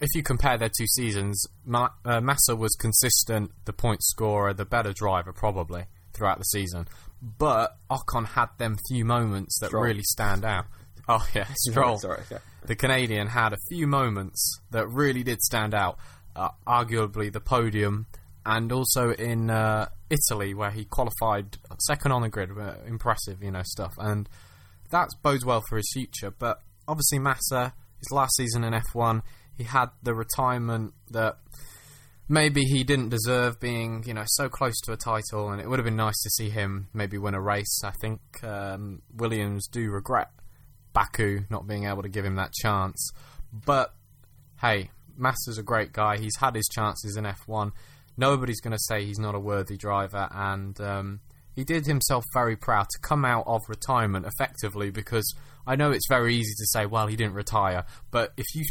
[0.00, 4.64] if you compare their two seasons, Ma- uh, Massa was consistent, the point scorer, the
[4.64, 6.86] better driver probably throughout the season.
[7.20, 9.84] But Ocon had them few moments that Stroll.
[9.84, 10.66] really stand out.
[11.08, 11.98] Oh yeah, Stroll.
[11.98, 12.38] Sorry, yeah.
[12.64, 15.98] the Canadian had a few moments that really did stand out.
[16.36, 18.06] Uh, arguably the podium,
[18.44, 22.50] and also in uh, Italy where he qualified second on the grid.
[22.86, 24.28] Impressive, you know, stuff, and
[24.90, 26.30] that bodes well for his future.
[26.30, 29.22] But obviously, Massa, his last season in F1,
[29.56, 31.36] he had the retirement that
[32.28, 35.78] maybe he didn't deserve, being you know so close to a title, and it would
[35.78, 37.82] have been nice to see him maybe win a race.
[37.84, 40.30] I think um, Williams do regret
[40.92, 43.10] Baku not being able to give him that chance.
[43.52, 43.94] But
[44.60, 46.18] hey, Massa's a great guy.
[46.18, 47.72] He's had his chances in F1.
[48.20, 51.20] Nobody's going to say he's not a worthy driver, and um,
[51.56, 54.90] he did himself very proud to come out of retirement effectively.
[54.90, 55.34] Because
[55.66, 58.64] I know it's very easy to say, well, he didn't retire, but if you,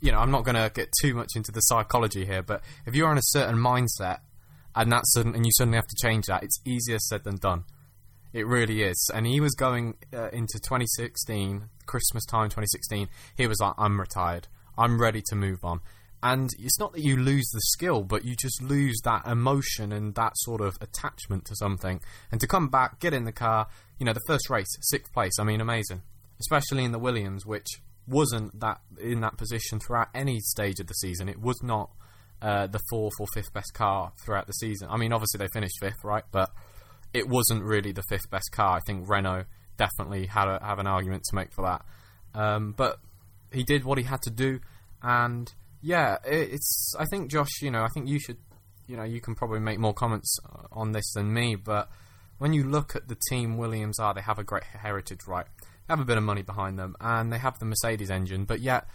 [0.00, 2.94] you know, I'm not going to get too much into the psychology here, but if
[2.94, 4.18] you're on a certain mindset
[4.76, 7.64] and that's sudden, and you suddenly have to change that, it's easier said than done.
[8.32, 9.10] It really is.
[9.12, 13.08] And he was going uh, into 2016, Christmas time 2016.
[13.36, 14.46] He was like, I'm retired.
[14.76, 15.80] I'm ready to move on.
[16.22, 20.14] And it's not that you lose the skill, but you just lose that emotion and
[20.16, 22.00] that sort of attachment to something.
[22.32, 25.38] And to come back, get in the car, you know, the first race, sixth place,
[25.38, 26.02] I mean, amazing.
[26.40, 27.66] Especially in the Williams, which
[28.06, 31.28] wasn't that in that position throughout any stage of the season.
[31.28, 31.90] It was not
[32.40, 34.88] uh, the fourth or fifth best car throughout the season.
[34.90, 36.24] I mean, obviously they finished fifth, right?
[36.32, 36.50] But
[37.12, 38.76] it wasn't really the fifth best car.
[38.76, 39.44] I think Renault
[39.76, 41.84] definitely had a, have an argument to make for that.
[42.34, 42.98] Um, but
[43.52, 44.60] he did what he had to do,
[45.02, 46.94] and yeah, it's.
[46.98, 48.38] I think Josh, you know, I think you should,
[48.86, 50.38] you know, you can probably make more comments
[50.72, 51.56] on this than me.
[51.56, 51.88] But
[52.38, 55.46] when you look at the team Williams are, they have a great heritage, right?
[55.60, 58.60] They have a bit of money behind them, and they have the Mercedes engine, but
[58.60, 58.86] yet.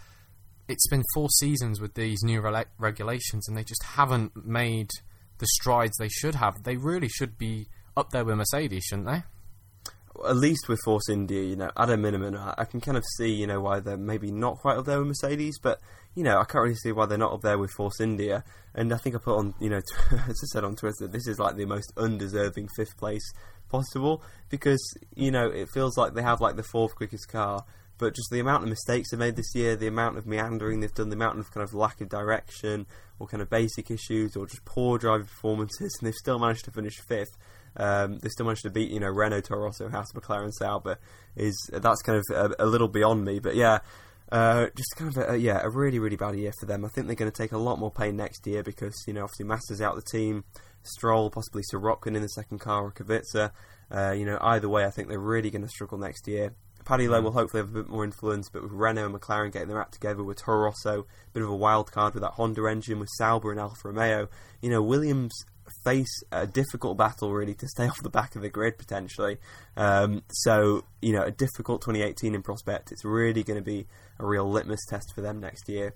[0.66, 4.88] It's been four seasons with these new rela- regulations, and they just haven't made
[5.36, 6.62] the strides they should have.
[6.62, 9.24] They really should be up there with Mercedes, shouldn't they?
[10.26, 13.04] At least with Force India, you know, at a minimum, I, I can kind of
[13.18, 15.80] see, you know, why they're maybe not quite up there with Mercedes, but
[16.14, 18.44] you know, I can't really see why they're not up there with Force India.
[18.74, 19.80] And I think I put on, you know,
[20.12, 23.32] as I said on Twitter, that this is like the most undeserving fifth place
[23.68, 24.80] possible because
[25.16, 27.64] you know it feels like they have like the fourth quickest car,
[27.98, 30.94] but just the amount of mistakes they've made this year, the amount of meandering they've
[30.94, 32.86] done, the amount of kind of lack of direction
[33.18, 36.70] or kind of basic issues or just poor driving performances, and they've still managed to
[36.70, 37.36] finish fifth.
[37.76, 40.98] Um, they still managed to beat, you know, Renault, Toro Rosso, Haas, McLaren, Sauber.
[41.34, 43.80] Is that's kind of a, a little beyond me, but yeah.
[44.32, 46.84] Uh, just kind of a, yeah, a really really bad year for them.
[46.84, 49.24] I think they're going to take a lot more pain next year because you know
[49.24, 50.44] obviously Massa's out the team,
[50.82, 53.50] Stroll possibly Sirotkin in the second car or Kubica.
[53.90, 56.54] Uh, you know either way, I think they're really going to struggle next year.
[56.84, 59.68] Paddy Lowe will hopefully have a bit more influence, but with Renault and McLaren getting
[59.68, 62.66] their act together, with Toro Rosso, a bit of a wild card with that Honda
[62.66, 64.28] engine, with Sauber and Alfa Romeo,
[64.60, 65.32] you know, Williams
[65.84, 69.38] face a difficult battle really to stay off the back of the grid potentially.
[69.76, 72.92] Um, so, you know, a difficult 2018 in prospect.
[72.92, 73.86] It's really going to be
[74.18, 75.94] a real litmus test for them next year.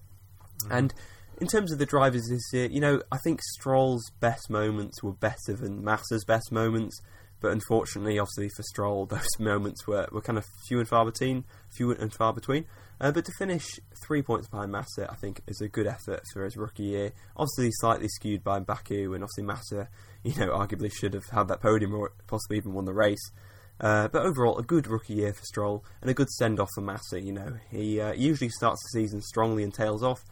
[0.65, 0.79] Mm.
[0.79, 0.95] And
[1.41, 5.13] in terms of the drivers this year, you know, I think Stroll's best moments were
[5.13, 7.01] better than Massa's best moments.
[7.41, 11.45] But unfortunately, obviously for Stroll, those moments were, were kind of few and far between.
[11.77, 12.65] Few and far between.
[13.01, 16.45] Uh, but to finish three points behind Massa, I think is a good effort for
[16.45, 17.13] his rookie year.
[17.37, 19.89] Obviously, slightly skewed by Baku, and obviously Massa,
[20.25, 23.31] you know, arguably should have had that podium or possibly even won the race.
[23.81, 26.81] Uh, but overall, a good rookie year for Stroll and a good send off for
[26.81, 27.21] Massa.
[27.21, 30.25] You know, he uh, usually starts the season strongly and tails off,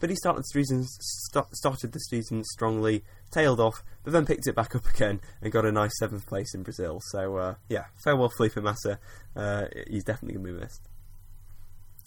[0.00, 4.46] but he started the season st- started the season strongly, tailed off, but then picked
[4.46, 7.00] it back up again and got a nice seventh place in Brazil.
[7.10, 8.98] So uh, yeah, farewell Felipe Massa.
[9.34, 10.89] Uh, he's definitely going to be missed.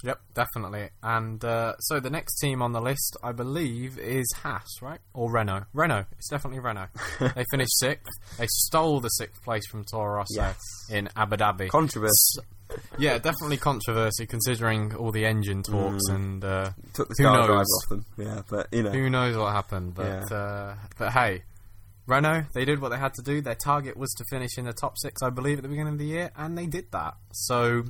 [0.03, 0.89] Yep, definitely.
[1.01, 4.99] And uh, so the next team on the list, I believe, is Haas, right?
[5.13, 5.63] Or Renault.
[5.73, 6.05] Renault.
[6.17, 6.89] It's definitely Renault.
[7.19, 8.11] they finished sixth.
[8.37, 10.59] They stole the sixth place from Toro Rosso yes.
[10.89, 11.69] in Abu Dhabi.
[11.69, 12.41] Controversy.
[12.97, 16.15] yeah, definitely controversy considering all the engine talks mm.
[16.15, 17.67] and uh, took the who knows?
[17.83, 18.05] off them.
[18.17, 19.95] Yeah, but you know who knows what happened.
[19.95, 20.37] But yeah.
[20.37, 21.43] uh, but hey,
[22.07, 23.39] Renault they did what they had to do.
[23.41, 25.99] Their target was to finish in the top six, I believe, at the beginning of
[25.99, 27.15] the year, and they did that.
[27.31, 27.85] So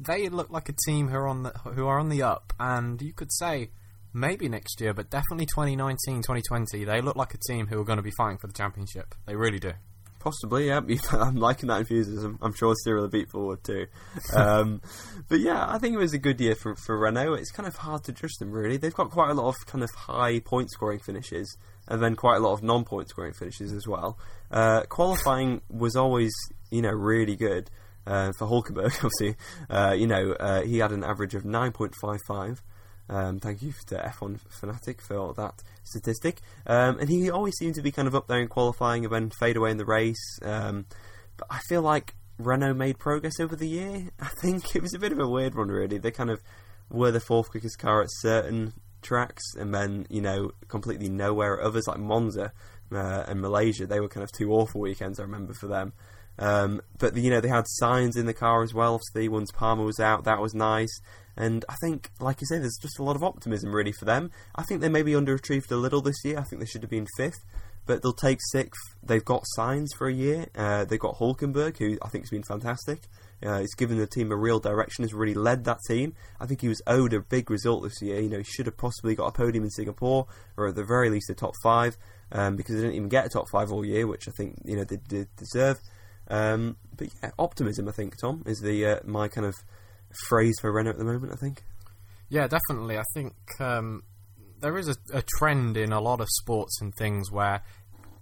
[0.00, 3.00] they look like a team who are on the who are on the up, and
[3.00, 3.70] you could say
[4.12, 7.98] maybe next year, but definitely 2019, 2020, they look like a team who are going
[7.98, 9.14] to be fighting for the championship.
[9.26, 9.72] They really do.
[10.18, 10.80] Possibly, yeah.
[11.12, 12.38] I'm liking that enthusiasm.
[12.42, 13.86] I'm sure Cyril will beat forward too.
[14.34, 14.82] Um,
[15.28, 17.34] but yeah, I think it was a good year for, for Renault.
[17.34, 18.76] It's kind of hard to judge them really.
[18.76, 21.56] They've got quite a lot of kind of high point scoring finishes,
[21.88, 24.18] and then quite a lot of non point scoring finishes as well.
[24.50, 26.32] Uh, qualifying was always,
[26.70, 27.70] you know, really good.
[28.06, 29.36] Uh, for Hulkenberg, obviously,
[29.68, 32.60] uh, you know, uh, he had an average of 9.55.
[33.10, 36.40] Um, thank you to F1 Fanatic for that statistic.
[36.66, 39.30] Um, and he always seemed to be kind of up there in qualifying and then
[39.30, 40.38] fade away in the race.
[40.42, 40.86] Um,
[41.36, 44.10] but I feel like Renault made progress over the year.
[44.20, 45.98] I think it was a bit of a weird one, really.
[45.98, 46.40] They kind of
[46.88, 51.66] were the fourth quickest car at certain tracks and then, you know, completely nowhere at
[51.66, 52.52] others, like Monza
[52.92, 53.86] uh, and Malaysia.
[53.86, 55.92] They were kind of two awful weekends, I remember, for them.
[56.40, 58.94] Um, but you know they had Sainz in the car as well.
[58.94, 61.00] Obviously, once Palmer was out, that was nice.
[61.36, 64.30] And I think, like you say, there's just a lot of optimism really for them.
[64.54, 66.38] I think they may maybe underachieved a little this year.
[66.38, 67.44] I think they should have been fifth,
[67.86, 68.80] but they'll take sixth.
[69.02, 70.46] They've got Sainz for a year.
[70.56, 73.00] Uh, they've got Hulkenberg, who I think has been fantastic.
[73.42, 75.02] Uh, given the team a real direction.
[75.02, 76.14] Has really led that team.
[76.38, 78.20] I think he was owed a big result this year.
[78.20, 80.26] You know, he should have possibly got a podium in Singapore,
[80.56, 81.96] or at the very least a top five,
[82.32, 84.76] um, because they didn't even get a top five all year, which I think you
[84.76, 85.78] know they did deserve.
[86.30, 87.88] Um, but yeah, optimism.
[87.88, 89.54] I think Tom is the uh, my kind of
[90.28, 91.32] phrase for Renault at the moment.
[91.32, 91.62] I think.
[92.28, 92.96] Yeah, definitely.
[92.96, 94.04] I think um,
[94.60, 97.62] there is a, a, trend in a lot of sports and things where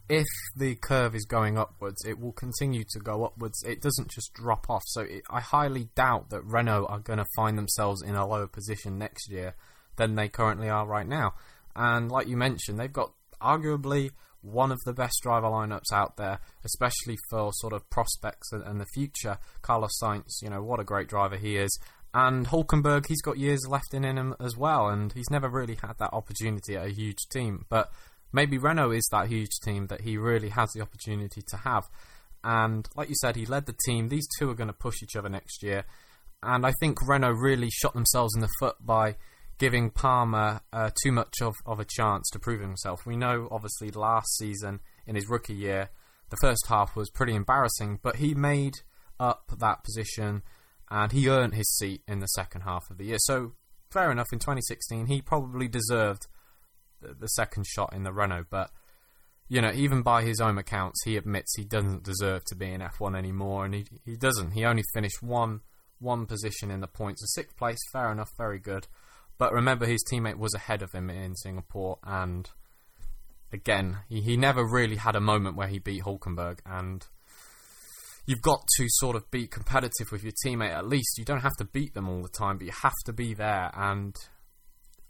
[0.08, 3.62] if the curve is going upwards, it will continue to go upwards.
[3.64, 4.82] It doesn't just drop off.
[4.86, 8.46] So it, I highly doubt that Renault are going to find themselves in a lower
[8.46, 9.54] position next year
[9.96, 11.34] than they currently are right now.
[11.76, 14.10] And like you mentioned, they've got arguably
[14.42, 18.80] one of the best driver lineups out there, especially for sort of prospects and, and
[18.80, 19.38] the future.
[19.62, 21.76] Carlos Sainz, you know, what a great driver he is.
[22.14, 25.98] And Hulkenberg, he's got years left in him as well, and he's never really had
[25.98, 27.66] that opportunity at a huge team.
[27.68, 27.90] But
[28.32, 31.84] maybe Renault is that huge team that he really has the opportunity to have.
[32.42, 34.08] And like you said, he led the team.
[34.08, 35.84] These two are going to push each other next year.
[36.42, 39.16] And I think Renault really shot themselves in the foot by
[39.58, 43.04] giving Palmer uh, too much of, of a chance to prove himself.
[43.04, 45.90] We know, obviously, last season in his rookie year,
[46.30, 48.74] the first half was pretty embarrassing, but he made
[49.18, 50.42] up that position
[50.90, 53.18] and he earned his seat in the second half of the year.
[53.20, 53.52] So,
[53.90, 56.26] fair enough, in 2016, he probably deserved
[57.00, 58.70] the, the second shot in the Renault, but.
[59.50, 62.82] You know, even by his own accounts, he admits he doesn't deserve to be in
[62.82, 64.50] F1 anymore, and he he doesn't.
[64.50, 65.62] He only finished one
[66.00, 67.78] one position in the points, a sixth place.
[67.90, 68.86] Fair enough, very good.
[69.38, 72.50] But remember, his teammate was ahead of him in Singapore, and
[73.52, 76.58] again, he, he never really had a moment where he beat Hulkenberg.
[76.66, 77.06] And
[78.26, 81.18] you've got to sort of be competitive with your teammate at least.
[81.18, 83.70] You don't have to beat them all the time, but you have to be there.
[83.74, 84.14] And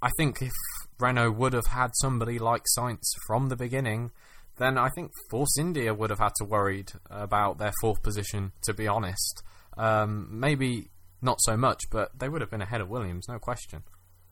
[0.01, 0.53] I think if
[1.01, 4.11] Renault would have had somebody like Sainz from the beginning,
[4.59, 8.53] then I think Force India would have had to worried about their fourth position.
[8.64, 9.43] To be honest,
[9.76, 13.83] um, maybe not so much, but they would have been ahead of Williams, no question.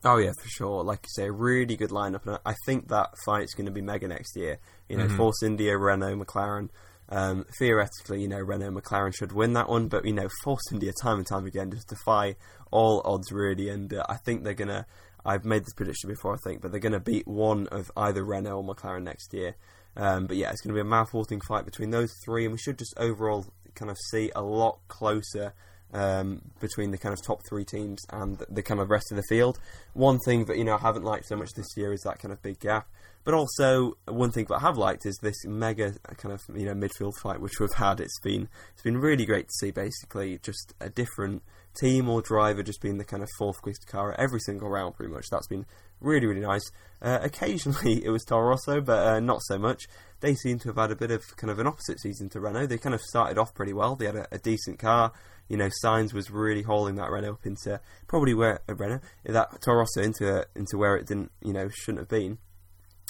[0.04, 0.84] Oh yeah, for sure.
[0.84, 3.82] Like you say, a really good lineup, and I think that fight's going to be
[3.82, 4.58] mega next year.
[4.88, 5.16] You know, Mhm.
[5.16, 6.68] Force India, Renault, McLaren.
[7.08, 10.92] Um, theoretically, you know, Renault, McLaren should win that one, but you know, Force India
[11.02, 12.34] time and time again just defy
[12.70, 14.86] all odds really, and uh, I think they're gonna.
[15.24, 18.24] I've made this prediction before, I think, but they're going to beat one of either
[18.24, 19.56] Renault or McLaren next year.
[19.96, 22.58] Um, but yeah, it's going to be a mouth-watering fight between those three, and we
[22.58, 23.44] should just overall
[23.74, 25.52] kind of see a lot closer
[25.92, 29.22] um, between the kind of top three teams and the kind of rest of the
[29.28, 29.58] field.
[29.94, 32.32] One thing that you know I haven't liked so much this year is that kind
[32.32, 32.88] of big gap.
[33.24, 36.74] But also one thing that I have liked is this mega kind of you know
[36.74, 38.00] midfield fight which we've had.
[38.00, 39.70] It's been it's been really great to see.
[39.70, 41.42] Basically, just a different
[41.80, 44.96] team or driver just being the kind of fourth quickest car every single round.
[44.96, 45.66] Pretty much that's been
[46.00, 46.70] really really nice.
[47.00, 49.84] Uh, occasionally it was Toro Rosso, but uh, not so much.
[50.20, 52.66] They seem to have had a bit of kind of an opposite season to Renault.
[52.66, 53.96] They kind of started off pretty well.
[53.96, 55.12] They had a, a decent car.
[55.48, 59.60] You know, Sainz was really hauling that Renault up into probably where uh, Renault that
[59.60, 62.38] Toro Rosso into into where it didn't you know shouldn't have been.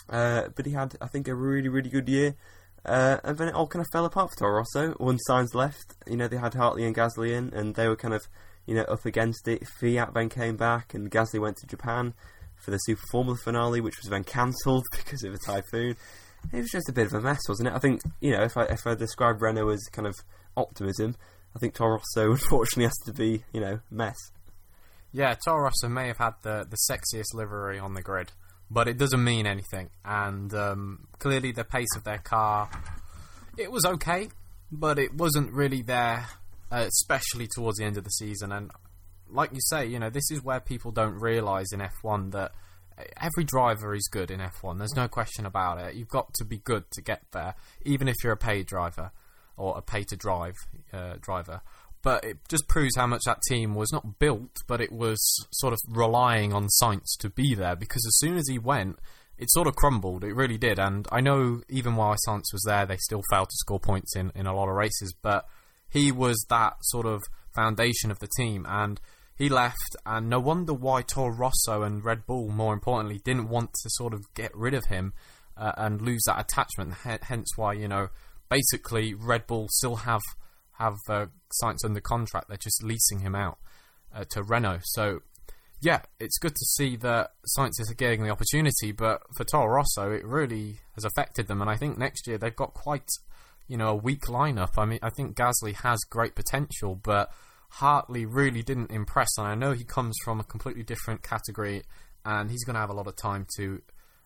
[0.09, 2.37] Uh, but he had, I think, a really, really good year.
[2.85, 4.93] Uh, and then it all kind of fell apart for Toro Rosso.
[4.99, 8.15] When Sainz left, you know, they had Hartley and Gasly in, and they were kind
[8.15, 8.29] of,
[8.67, 9.63] you know, up against it.
[9.63, 12.15] Kvyat then came back, and Gasly went to Japan
[12.57, 15.97] for the Super Formula finale, which was then cancelled because of a typhoon.
[16.53, 17.75] It was just a bit of a mess, wasn't it?
[17.75, 20.15] I think, you know, if I if I describe Renault as kind of
[20.57, 21.17] optimism,
[21.55, 24.17] I think Toro Rosso unfortunately has to be, you know, mess.
[25.13, 28.33] Yeah, Toro Rosso may have had the, the sexiest livery on the grid,
[28.71, 29.91] but it doesn't mean anything.
[30.05, 32.69] And um, clearly, the pace of their car,
[33.57, 34.29] it was okay,
[34.71, 36.27] but it wasn't really there,
[36.71, 38.53] uh, especially towards the end of the season.
[38.53, 38.71] And
[39.29, 42.53] like you say, you know, this is where people don't realise in F1 that
[43.21, 44.79] every driver is good in F1.
[44.79, 45.95] There's no question about it.
[45.95, 47.55] You've got to be good to get there,
[47.85, 49.11] even if you're a paid driver
[49.57, 50.55] or a pay to drive
[50.93, 51.61] uh, driver.
[52.03, 55.19] But it just proves how much that team was not built, but it was
[55.51, 57.75] sort of relying on Sainz to be there.
[57.75, 58.99] Because as soon as he went,
[59.39, 60.23] it sort of crumbled.
[60.23, 60.79] It really did.
[60.79, 64.31] And I know even while Sainz was there, they still failed to score points in,
[64.35, 65.15] in a lot of races.
[65.21, 65.47] But
[65.89, 67.23] he was that sort of
[67.55, 68.67] foundation of the team.
[68.69, 69.01] And
[69.37, 73.73] he left, and no wonder why Toro Rosso and Red Bull, more importantly, didn't want
[73.75, 75.13] to sort of get rid of him
[75.57, 76.95] uh, and lose that attachment.
[77.05, 78.09] H- hence why, you know,
[78.49, 80.23] basically Red Bull still have
[80.79, 81.27] have uh,
[81.63, 82.49] Sainz under contract.
[82.49, 83.59] They're just leasing him out
[84.15, 84.81] uh, to Renault.
[84.85, 85.21] So,
[85.81, 88.93] yeah, it's good to see that Sainz is getting the opportunity.
[88.93, 91.61] But for Toro Rosso, it really has affected them.
[91.61, 93.09] And I think next year they've got quite,
[93.69, 94.79] you know, a weak lineup.
[94.79, 97.33] I mean, I think Gasly has great potential, but
[97.69, 99.29] Hartley really didn't impress.
[99.39, 101.83] And I know he comes from a completely different category,
[102.25, 103.83] and he's going to have a lot of time to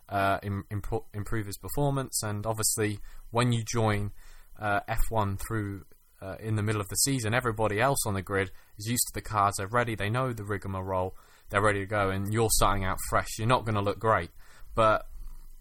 [0.08, 2.22] uh, Im- impro- improve his performance.
[2.22, 4.12] And obviously, when you join
[4.58, 5.84] uh, F1 through
[6.20, 9.14] uh, in the middle of the season, everybody else on the grid is used to
[9.14, 9.54] the cars.
[9.56, 9.94] They're ready.
[9.94, 11.16] They know the rigmarole.
[11.48, 13.26] They're ready to go, and you're starting out fresh.
[13.38, 14.30] You're not going to look great,
[14.76, 15.06] but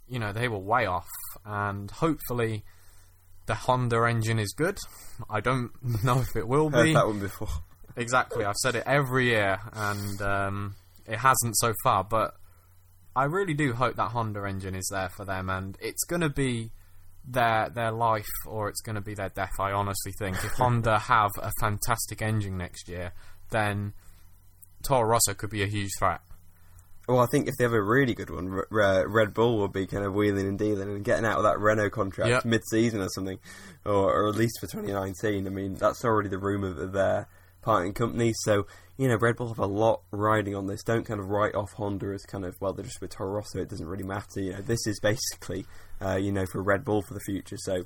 [0.08, 1.08] you know they were way off.
[1.44, 2.64] And hopefully,
[3.50, 4.78] the Honda engine is good.
[5.28, 5.72] I don't
[6.04, 6.78] know if it will be.
[6.78, 7.50] Heard that one before.
[7.98, 8.46] Exactly.
[8.46, 10.76] I've said it every year, and um,
[11.08, 12.04] it hasn't so far.
[12.04, 12.36] But
[13.16, 16.30] I really do hope that Honda engine is there for them, and it's going to
[16.30, 16.72] be
[17.28, 19.60] their their life or it's going to be their death.
[19.60, 23.14] I honestly think if Honda have a fantastic engine next year,
[23.50, 23.94] then
[24.84, 26.22] Toro Rosso could be a huge threat.
[27.10, 30.06] Well, I think if they have a really good one, Red Bull will be kind
[30.06, 32.46] of wheeling and dealing and getting out of that Renault contract Yep.
[32.46, 33.40] mid-season or something,
[33.84, 35.48] or, or at least for 2019.
[35.48, 37.28] I mean, that's already the rumour of their
[37.64, 38.34] parting company.
[38.44, 40.84] So, you know, Red Bull have a lot riding on this.
[40.84, 43.58] Don't kind of write off Honda as kind of, well, they're just with Toro Rosso,
[43.58, 44.40] it doesn't really matter.
[44.40, 45.66] You know, this is basically,
[46.00, 47.58] uh, you know, for Red Bull for the future.
[47.58, 47.86] So,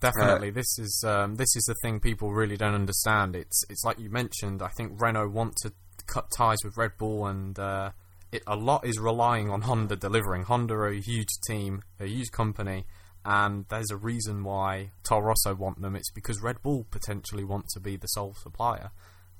[0.00, 3.34] Definitely, this is um, this is the thing people really don't understand.
[3.34, 4.60] It's it's like you mentioned.
[4.60, 5.72] I think Renault want to
[6.06, 7.92] cut ties with Red Bull, and uh,
[8.34, 10.42] it, a lot is relying on Honda delivering.
[10.42, 12.84] Honda are a huge team, a huge company,
[13.24, 15.94] and there's a reason why Toro Rosso want them.
[15.94, 18.90] It's because Red Bull potentially want to be the sole supplier.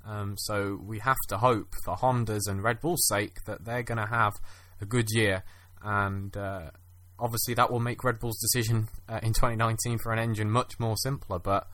[0.07, 3.99] Um, so we have to hope for Honda's and Red Bull's sake that they're going
[3.99, 4.34] to have
[4.80, 5.42] a good year,
[5.82, 6.70] and uh,
[7.18, 10.97] obviously that will make Red Bull's decision uh, in 2019 for an engine much more
[10.97, 11.40] simpler.
[11.40, 11.66] But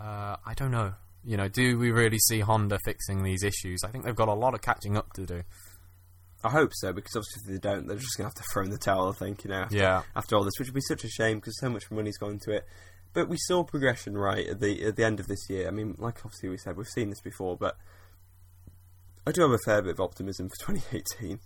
[0.00, 0.94] uh, I don't know.
[1.26, 3.80] You know, do we really see Honda fixing these issues?
[3.84, 5.42] I think they've got a lot of catching up to do.
[6.44, 8.62] I hope so, because obviously if they don't, they're just going to have to throw
[8.62, 10.02] in the towel, I think, you know, after, Yeah.
[10.14, 12.50] after all this, which would be such a shame because so much money's gone into
[12.52, 12.66] it.
[13.14, 15.68] But we saw progression right at the at the end of this year.
[15.68, 17.76] I mean, like obviously we said, we've seen this before, but
[19.26, 21.38] I do have a fair bit of optimism for 2018.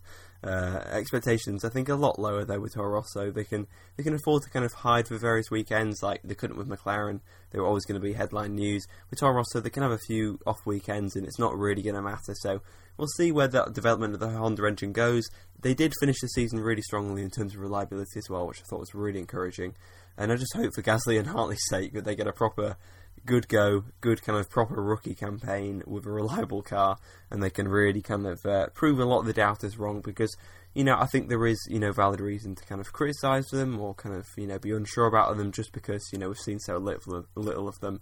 [0.43, 3.31] Uh, expectations, I think, a lot lower though with Toro Rosso.
[3.33, 6.57] They can they can afford to kind of hide for various weekends, like they couldn't
[6.57, 7.21] with McLaren.
[7.51, 8.87] They were always going to be headline news.
[9.11, 11.97] With Toro Rosso, they can have a few off weekends, and it's not really going
[11.97, 12.35] to matter.
[12.35, 12.63] So
[12.99, 15.25] we'll see where the development of the Honda engine goes.
[15.61, 18.65] They did finish the season really strongly in terms of reliability as well, which I
[18.69, 19.75] thought was really encouraging.
[20.17, 22.77] And I just hope for Gasly and Hartley's sake that they get a proper
[23.25, 26.99] good go, good kind of proper rookie campaign with a reliable car,
[27.31, 30.37] and they can really kind of uh, prove a lot of the doubters wrong because.
[30.75, 33.81] You know, I think there is, you know, valid reason to kind of criticise them
[33.81, 36.61] or kind of, you know, be unsure about them just because, you know, we've seen
[36.61, 38.01] so little, little of them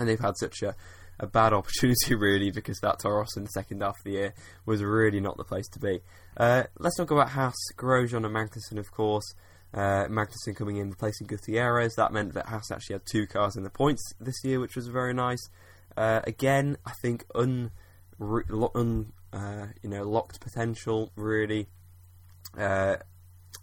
[0.00, 0.74] and they've had such a,
[1.20, 4.34] a bad opportunity, really, because that Toros in the second half of the year
[4.66, 6.00] was really not the place to be.
[6.36, 9.34] Uh, let's talk about Haas, Grosjean, and Magnussen, of course.
[9.72, 11.94] Uh, Magnussen coming in replacing Gutierrez.
[11.94, 14.88] That meant that Haas actually had two cars in the points this year, which was
[14.88, 15.48] very nice.
[15.96, 17.70] Uh, again, I think un,
[18.20, 21.68] un uh, you know locked potential really
[22.58, 22.96] uh,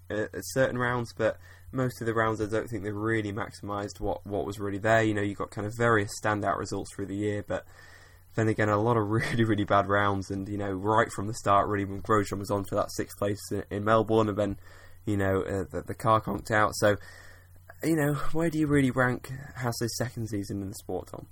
[0.10, 1.38] at certain rounds, but
[1.72, 5.04] most of the rounds I don't think they really maximised what what was really there.
[5.04, 7.66] You know, you got kind of various standout results through the year, but
[8.36, 11.34] then again, a lot of really, really bad rounds, and you know, right from the
[11.34, 14.58] start, really, when Grosjean was on for that sixth place in, in Melbourne, and then
[15.08, 16.76] you know, uh, the, the, car conked out.
[16.76, 16.98] So,
[17.82, 21.28] you know, where do you really rank Haas's second season in the sport, Tom?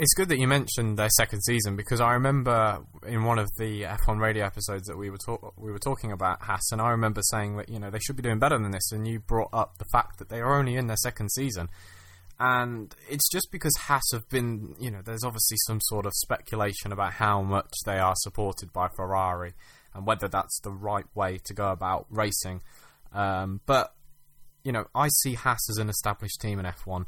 [0.00, 3.82] It's good that you mentioned their second season because I remember in one of the
[3.82, 7.20] F1 radio episodes that we were talk- we were talking about Haas, and I remember
[7.20, 9.78] saying that you know they should be doing better than this, and you brought up
[9.78, 11.68] the fact that they are only in their second season,
[12.38, 16.92] and it's just because Haas have been you know there's obviously some sort of speculation
[16.92, 19.54] about how much they are supported by Ferrari,
[19.94, 22.62] and whether that's the right way to go about racing.
[23.12, 23.92] Um, but
[24.62, 27.06] you know, I see Haas as an established team in F1.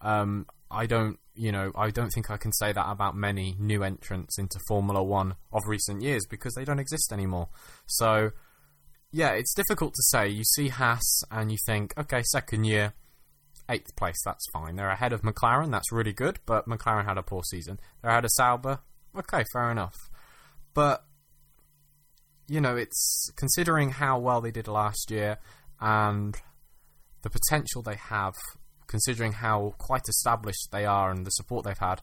[0.00, 3.82] Um, I don't, you know, I don't think I can say that about many new
[3.82, 7.48] entrants into Formula One of recent years because they don't exist anymore.
[7.86, 8.30] So,
[9.12, 10.28] yeah, it's difficult to say.
[10.28, 12.94] You see Haas and you think, okay, second year,
[13.68, 14.76] eighth place, that's fine.
[14.76, 17.80] They're ahead of McLaren, that's really good, but McLaren had a poor season.
[18.00, 18.80] They're ahead of Sauber,
[19.16, 19.96] okay, fair enough.
[20.74, 21.04] But
[22.50, 25.38] you know, it's considering how well they did last year
[25.80, 26.36] and
[27.22, 28.34] the potential they have,
[28.90, 32.02] considering how quite established they are and the support they've had,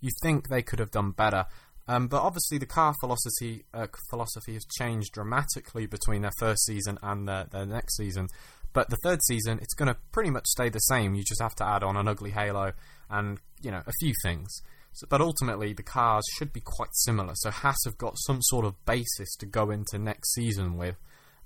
[0.00, 1.44] you think they could have done better.
[1.88, 6.98] Um, but obviously, the car philosophy uh, philosophy has changed dramatically between their first season
[7.02, 8.28] and their, their next season.
[8.72, 11.14] But the third season, it's going to pretty much stay the same.
[11.14, 12.72] You just have to add on an ugly halo
[13.10, 14.62] and you know a few things.
[14.92, 17.32] So, but ultimately, the cars should be quite similar.
[17.36, 20.96] So Haas have got some sort of basis to go into next season with,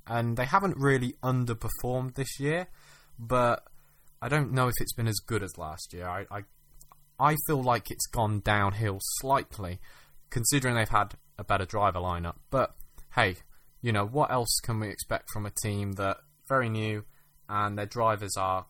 [0.07, 2.67] and they haven't really underperformed this year.
[3.19, 3.63] But
[4.23, 6.07] I don't know if it's been as good as last year.
[6.07, 6.45] I, I,
[7.19, 9.81] I feel like it's gone downhill slightly,
[10.31, 12.37] considering they've had a better driver lineup.
[12.49, 12.77] But
[13.17, 13.39] hey,
[13.81, 16.19] you know what else can we expect from a team that
[16.49, 17.05] very new
[17.49, 18.67] and their drivers are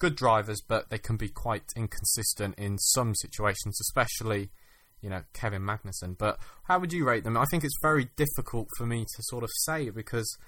[0.00, 4.50] good drivers, but they can be quite inconsistent in some situations, especially,
[5.02, 6.16] you know, Kevin Magnussen.
[6.16, 7.36] But how would you rate them?
[7.36, 10.38] I think it's very difficult for me to sort of say because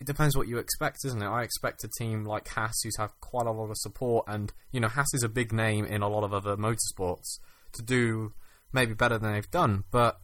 [0.00, 1.26] it depends what you expect, isn't it?
[1.26, 4.80] I expect a team like Haas who's had quite a lot of support, and you
[4.80, 7.38] know, Haas is a big name in a lot of other motorsports
[7.72, 8.32] to do
[8.72, 10.20] maybe better than they've done, but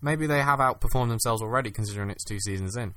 [0.00, 2.94] maybe they have outperformed themselves already considering it's two seasons in.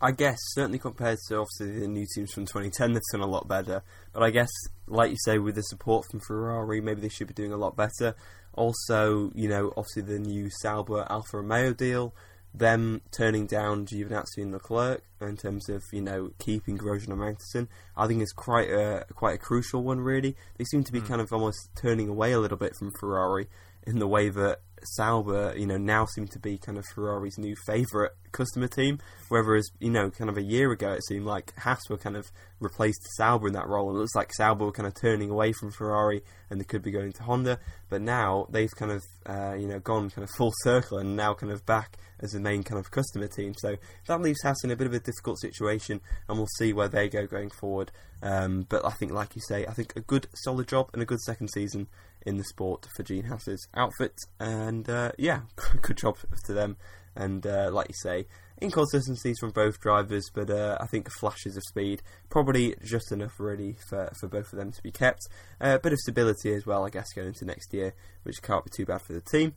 [0.00, 3.46] I guess certainly compared to obviously the new teams from 2010, they've done a lot
[3.46, 3.82] better.
[4.12, 4.50] But I guess,
[4.86, 7.76] like you say, with the support from Ferrari, maybe they should be doing a lot
[7.76, 8.14] better.
[8.54, 12.14] Also, you know, obviously the new Sauber Alfa Romeo deal,
[12.54, 17.68] them turning down Giovinazzi and Leclerc in terms of you know keeping Grosjean and Magnussen,
[17.96, 20.00] I think it's quite a quite a crucial one.
[20.00, 21.08] Really, they seem to be mm.
[21.08, 23.48] kind of almost turning away a little bit from Ferrari
[23.86, 27.54] in the way that Sauber, you know, now seem to be kind of Ferrari's new
[27.66, 28.98] favourite customer team.
[29.28, 32.30] Whereas, you know, kind of a year ago, it seemed like Haas were kind of
[32.60, 33.88] replaced Sauber in that role.
[33.88, 36.82] And it looks like Sauber were kind of turning away from Ferrari and they could
[36.82, 37.58] be going to Honda.
[37.88, 41.34] But now they've kind of, uh, you know, gone kind of full circle and now
[41.34, 43.54] kind of back as the main kind of customer team.
[43.56, 46.88] So that leaves Haas in a bit of a difficult situation and we'll see where
[46.88, 47.90] they go going forward.
[48.22, 51.06] Um, but I think, like you say, I think a good solid job and a
[51.06, 51.88] good second season
[52.26, 54.14] in the sport for Gene Haas's outfit.
[54.38, 55.40] And uh, yeah,
[55.82, 56.76] good job to them.
[57.16, 58.26] And uh, like you say,
[58.62, 63.76] inconsistencies from both drivers, but uh, I think flashes of speed, probably just enough really
[63.88, 65.22] for, for both of them to be kept.
[65.60, 68.64] Uh, a bit of stability as well, I guess, going into next year, which can't
[68.64, 69.54] be too bad for the team.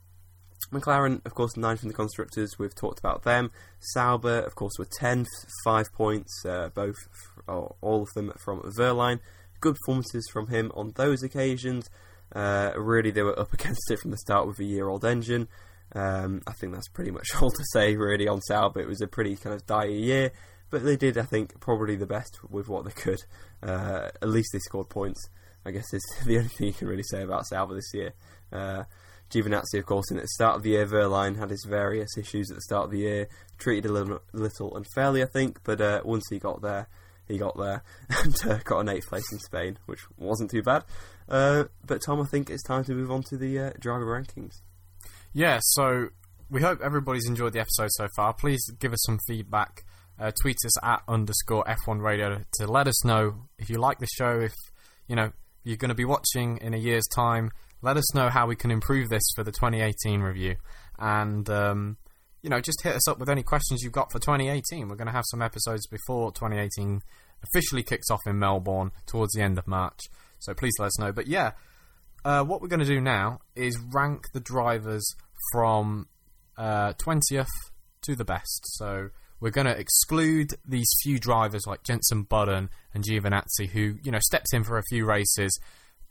[0.72, 2.58] McLaren, of course, ninth in the constructors.
[2.58, 3.52] We've talked about them.
[3.80, 5.28] Sauber, of course, were tenth,
[5.64, 6.96] five points, uh, both
[7.48, 9.20] or all of them from Wehrlein.
[9.60, 11.90] Good performances from him on those occasions.
[12.34, 15.48] Uh, really, they were up against it from the start with a year-old engine.
[15.96, 18.80] Um, I think that's pretty much all to say really on Sauber.
[18.80, 20.32] It was a pretty kind of dire year,
[20.70, 23.20] but they did, I think, probably the best with what they could.
[23.62, 25.30] Uh, at least they scored points.
[25.66, 28.14] I guess is the only thing you can really say about Sauber this year.
[28.52, 28.84] Uh,
[29.34, 32.56] Giovinazzi, of course, in the start of the year, Wehrlein had his various issues at
[32.56, 33.28] the start of the year,
[33.58, 36.88] treated a little, little unfairly, I think, but uh, once he got there,
[37.28, 40.84] he got there and uh, got an eighth place in Spain, which wasn't too bad.
[41.28, 44.62] Uh, but Tom, I think it's time to move on to the uh, driver rankings.
[45.34, 46.10] Yeah, so
[46.50, 48.34] we hope everybody's enjoyed the episode so far.
[48.34, 49.84] Please give us some feedback.
[50.20, 54.08] Uh, tweet us at underscore F1 Radio to let us know if you like the
[54.16, 54.40] show.
[54.40, 54.54] If
[55.08, 55.32] you know
[55.64, 57.52] you're going to be watching in a year's time,
[57.84, 60.56] let us know how we can improve this for the 2018 review.
[60.98, 61.98] And um,
[62.42, 64.88] you know, just hit us up with any questions you've got for 2018.
[64.88, 67.02] We're going to have some episodes before 2018
[67.44, 70.00] officially kicks off in Melbourne towards the end of March.
[70.40, 71.12] So please let us know.
[71.12, 71.52] But yeah,
[72.26, 75.06] uh, what we're going to do now is rank the drivers
[75.52, 76.08] from
[76.58, 77.48] uh, 20th
[78.04, 78.62] to the best.
[78.78, 79.10] So
[79.40, 84.20] we're going to exclude these few drivers like Jenson Button and Giovinazzi, who you know
[84.22, 85.60] stepped in for a few races.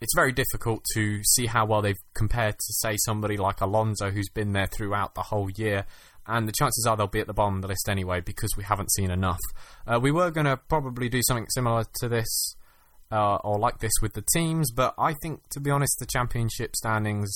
[0.01, 4.29] It's very difficult to see how well they've compared to say somebody like Alonso, who's
[4.29, 5.85] been there throughout the whole year.
[6.25, 8.63] And the chances are they'll be at the bottom of the list anyway because we
[8.63, 9.41] haven't seen enough.
[9.85, 12.55] Uh, we were going to probably do something similar to this
[13.11, 16.75] uh, or like this with the teams, but I think, to be honest, the championship
[16.75, 17.29] standings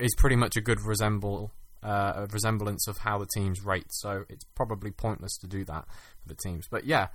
[0.00, 3.86] is pretty much a good resemble uh, resemblance of how the teams rate.
[3.90, 5.84] So it's probably pointless to do that
[6.22, 6.66] for the teams.
[6.68, 7.08] But yeah,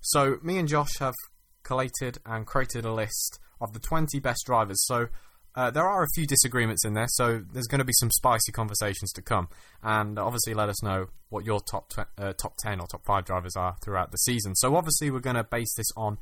[0.00, 1.14] so me and Josh have
[1.62, 4.84] collated and created a list of the 20 best drivers.
[4.86, 5.08] So
[5.54, 8.52] uh, there are a few disagreements in there, so there's going to be some spicy
[8.52, 9.48] conversations to come.
[9.82, 13.24] And obviously, let us know what your top tw- uh, top 10 or top 5
[13.24, 14.54] drivers are throughout the season.
[14.54, 16.18] So, obviously, we're going to base this on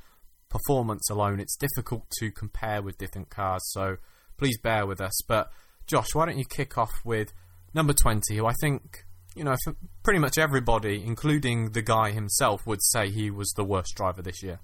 [0.48, 1.38] performance alone.
[1.38, 3.98] It's difficult to compare with different cars, so
[4.36, 5.22] please bear with us.
[5.28, 5.52] But,
[5.86, 7.32] Josh, why don't you kick off with
[7.72, 9.04] number 20, who I think,
[9.36, 9.54] you know,
[10.02, 14.42] pretty much everybody, including the guy himself, would say he was the worst driver this
[14.42, 14.58] year.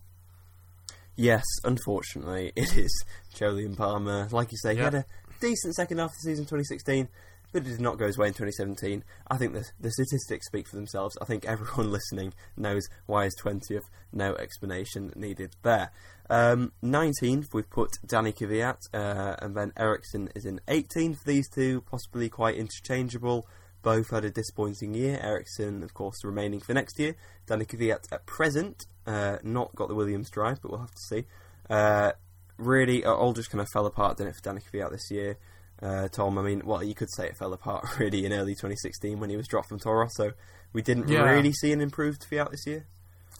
[1.16, 3.04] Yes, unfortunately, it is
[3.34, 4.28] Jolyon Palmer.
[4.30, 5.06] Like you say, he had a
[5.40, 7.08] decent second half of the season 2016,
[7.52, 9.02] but it did not go his way in 2017.
[9.28, 11.16] I think the, the statistics speak for themselves.
[11.20, 13.84] I think everyone listening knows why he's 20th.
[14.12, 15.90] No explanation needed there.
[16.28, 21.24] Um, 19th, we've put Danny Kvyat, uh, and then Ericsson is in 18th.
[21.24, 23.46] These two, possibly quite interchangeable.
[23.86, 25.16] Both had a disappointing year.
[25.22, 27.14] Ericsson, of course, remaining for next year.
[27.46, 31.24] Danny Kvyat at present, uh, not got the Williams drive, but we'll have to see.
[31.70, 32.10] Uh,
[32.56, 35.38] really, it all just kind of fell apart, didn't it, for Danny Kvyat this year?
[35.80, 39.20] Uh, Tom, I mean, well, you could say it fell apart really in early 2016
[39.20, 40.32] when he was dropped from Toro, so
[40.72, 41.20] we didn't yeah.
[41.20, 42.88] really see an improved Kvyat this year.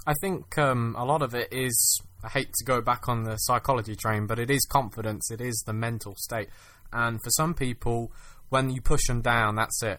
[0.07, 3.37] I think um, a lot of it is, I hate to go back on the
[3.39, 6.51] psychology train, but it is confidence, it is the mental state.
[6.93, 8.13] And for some people,
[8.49, 9.99] when you push them down, that's it.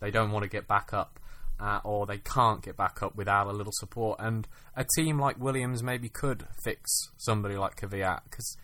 [0.00, 1.18] They don't want to get back up
[1.58, 4.18] uh, or they can't get back up without a little support.
[4.20, 8.56] And a team like Williams maybe could fix somebody like Kvyat because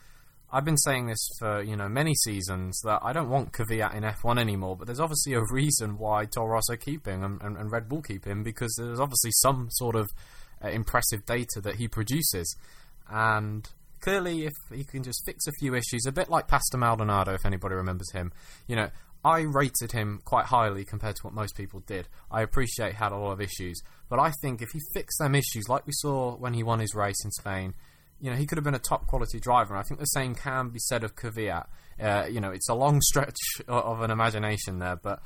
[0.53, 4.03] I've been saying this for you know many seasons that I don't want Kvyat in
[4.03, 4.77] F1 anymore.
[4.77, 8.03] But there's obviously a reason why Toro Rosso keep him and, and, and, Red Bull
[8.03, 10.11] keep him because there's obviously some sort of
[10.63, 12.55] uh, impressive data that he produces,
[13.11, 13.67] and
[14.01, 17.47] clearly if he can just fix a few issues, a bit like Pastor Maldonado, if
[17.47, 18.33] anybody remembers him,
[18.67, 18.91] you know,
[19.25, 22.09] I rated him quite highly compared to what most people did.
[22.31, 25.69] I appreciate had a lot of issues, but I think if he fixed them issues,
[25.69, 27.75] like we saw when he won his race in Spain,
[28.21, 29.75] you know, he could have been a top quality driver.
[29.75, 31.67] And I think the same can be said of Kvyat.
[32.01, 35.21] Uh, you know, it's a long stretch of an imagination there, but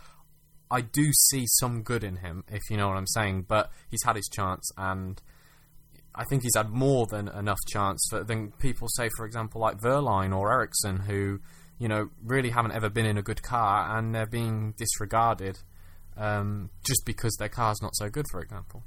[0.71, 3.47] I do see some good in him, if you know what I'm saying.
[3.49, 5.21] But he's had his chance, and
[6.15, 9.81] I think he's had more than enough chance for, than people say, for example, like
[9.81, 11.41] Wehrlein or Ericsson, who
[11.79, 15.59] you know, really haven't ever been in a good car and they're being disregarded
[16.17, 18.83] um, just because their car's not so good, for example.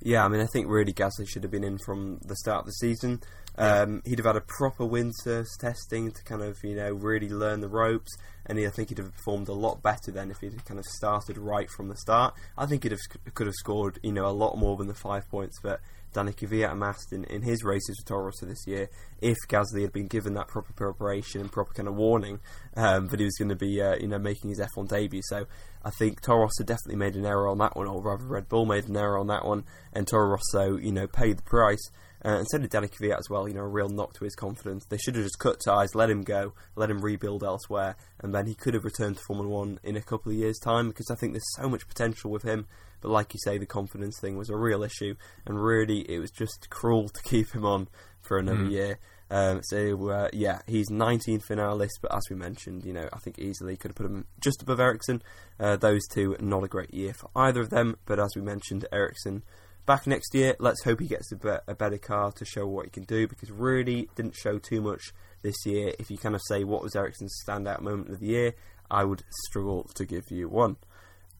[0.00, 2.66] Yeah, I mean, I think really Gasly should have been in from the start of
[2.66, 3.22] the season.
[3.56, 7.60] Um, he'd have had a proper winter testing to kind of, you know, really learn
[7.60, 8.10] the ropes,
[8.44, 10.84] and he, I think he'd have performed a lot better then if he'd kind of
[10.84, 12.34] started right from the start.
[12.58, 13.00] I think he'd have
[13.34, 15.80] could have scored, you know, a lot more than the five points that
[16.14, 18.88] Kvyat amassed in, in his races with Toro Rosso this year
[19.20, 22.40] if Gasly had been given that proper preparation and proper kind of warning
[22.76, 25.22] um, that he was going to be uh, you know making his F1 debut.
[25.24, 25.46] So
[25.84, 28.66] I think Toro Rosso definitely made an error on that one, or rather Red Bull
[28.66, 31.90] made an error on that one, and Toro Rosso you know paid the price.
[32.24, 34.34] Uh, and so did Danny Kvyat as well, you know, a real knock to his
[34.34, 34.86] confidence.
[34.86, 38.46] They should have just cut ties, let him go, let him rebuild elsewhere, and then
[38.46, 41.16] he could have returned to Formula One in a couple of years' time because I
[41.16, 42.66] think there's so much potential with him.
[43.02, 46.30] But like you say, the confidence thing was a real issue, and really it was
[46.30, 47.88] just cruel to keep him on
[48.22, 48.70] for another mm.
[48.70, 48.98] year.
[49.30, 53.08] Um, so uh, yeah, he's 19th in our list, but as we mentioned, you know,
[53.12, 55.22] I think easily could have put him just above Ericsson.
[55.60, 58.86] Uh, those two, not a great year for either of them, but as we mentioned,
[58.92, 59.42] Ericsson
[59.86, 60.56] back next year.
[60.58, 63.28] Let's hope he gets a, be- a better car to show what he can do
[63.28, 65.12] because really didn't show too much
[65.42, 65.94] this year.
[65.98, 68.54] If you kind of say what was Ericsson's standout moment of the year,
[68.90, 70.76] I would struggle to give you one.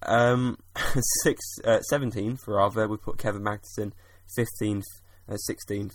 [0.03, 0.59] Um,
[1.23, 3.93] six, uh, 17th rather, we put Kevin Magnussen.
[4.39, 4.83] 15th,
[5.29, 5.93] uh, 16th,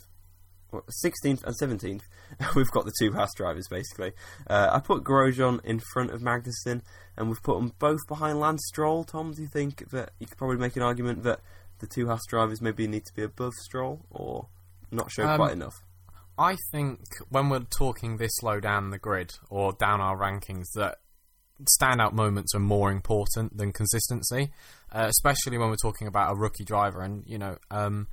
[0.72, 2.02] 16th and 17th,
[2.56, 4.14] we've got the two Haas drivers basically.
[4.47, 6.82] Uh, I put Grosjean in front of Magnussen,
[7.18, 9.04] and we've put them both behind Lance Stroll.
[9.04, 11.39] Tom, do you think that you could probably make an argument that
[11.80, 14.48] the two Haas drivers maybe need to be above Stroll, or
[14.92, 15.82] not show um, quite enough?
[16.38, 21.00] I think when we're talking this low down the grid or down our rankings, that
[21.82, 24.52] standout moments are more important than consistency,
[24.94, 27.02] uh, especially when we're talking about a rookie driver.
[27.02, 28.08] And you know, um,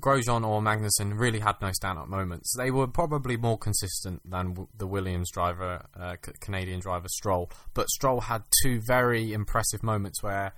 [0.00, 2.54] Grosjean or Magnussen really had no standout moments.
[2.56, 7.50] They were probably more consistent than w- the Williams driver, uh, C- Canadian driver Stroll.
[7.74, 10.54] But Stroll had two very impressive moments where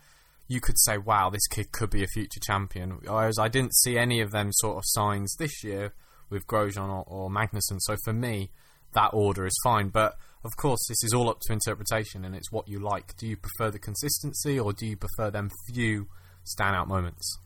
[0.46, 3.98] you could say, "Wow, this kid could be a future champion." Whereas I didn't see
[3.98, 5.92] any of them sort of signs this year
[6.30, 7.80] with Grosjean or, or Magnussen.
[7.80, 8.50] So for me,
[8.92, 9.88] that order is fine.
[9.88, 10.14] But
[10.44, 13.16] of course, this is all up to interpretation, and it's what you like.
[13.16, 16.08] Do you prefer the consistency, or do you prefer them few
[16.44, 17.38] standout moments?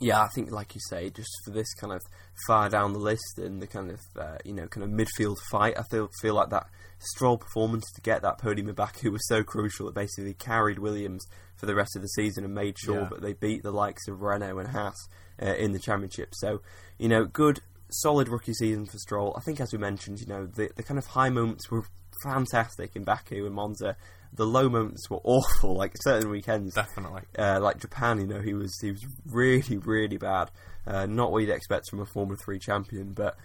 [0.00, 2.02] Yeah, I think, like you say, just for this kind of
[2.46, 5.78] far down the list and the kind of uh, you know kind of midfield fight,
[5.78, 6.66] I feel feel like that
[7.00, 9.88] Stroll performance to get that podium back, who was so crucial.
[9.88, 11.24] It basically carried Williams
[11.56, 13.08] for the rest of the season and made sure yeah.
[13.10, 14.96] that they beat the likes of Renault and Haas
[15.40, 16.30] uh, in the championship.
[16.32, 16.60] So,
[16.98, 17.60] you know, good,
[17.90, 19.34] solid rookie season for Stroll.
[19.36, 21.84] I think, as we mentioned, you know, the the kind of high moments were
[22.24, 23.96] fantastic in Baku and Monza.
[24.32, 26.74] The low moments were awful, like certain weekends.
[26.74, 27.22] Definitely.
[27.36, 30.50] Uh, like Japan, you know, he was he was really really bad.
[30.86, 33.36] Uh, not what you'd expect from a Formula Three champion, but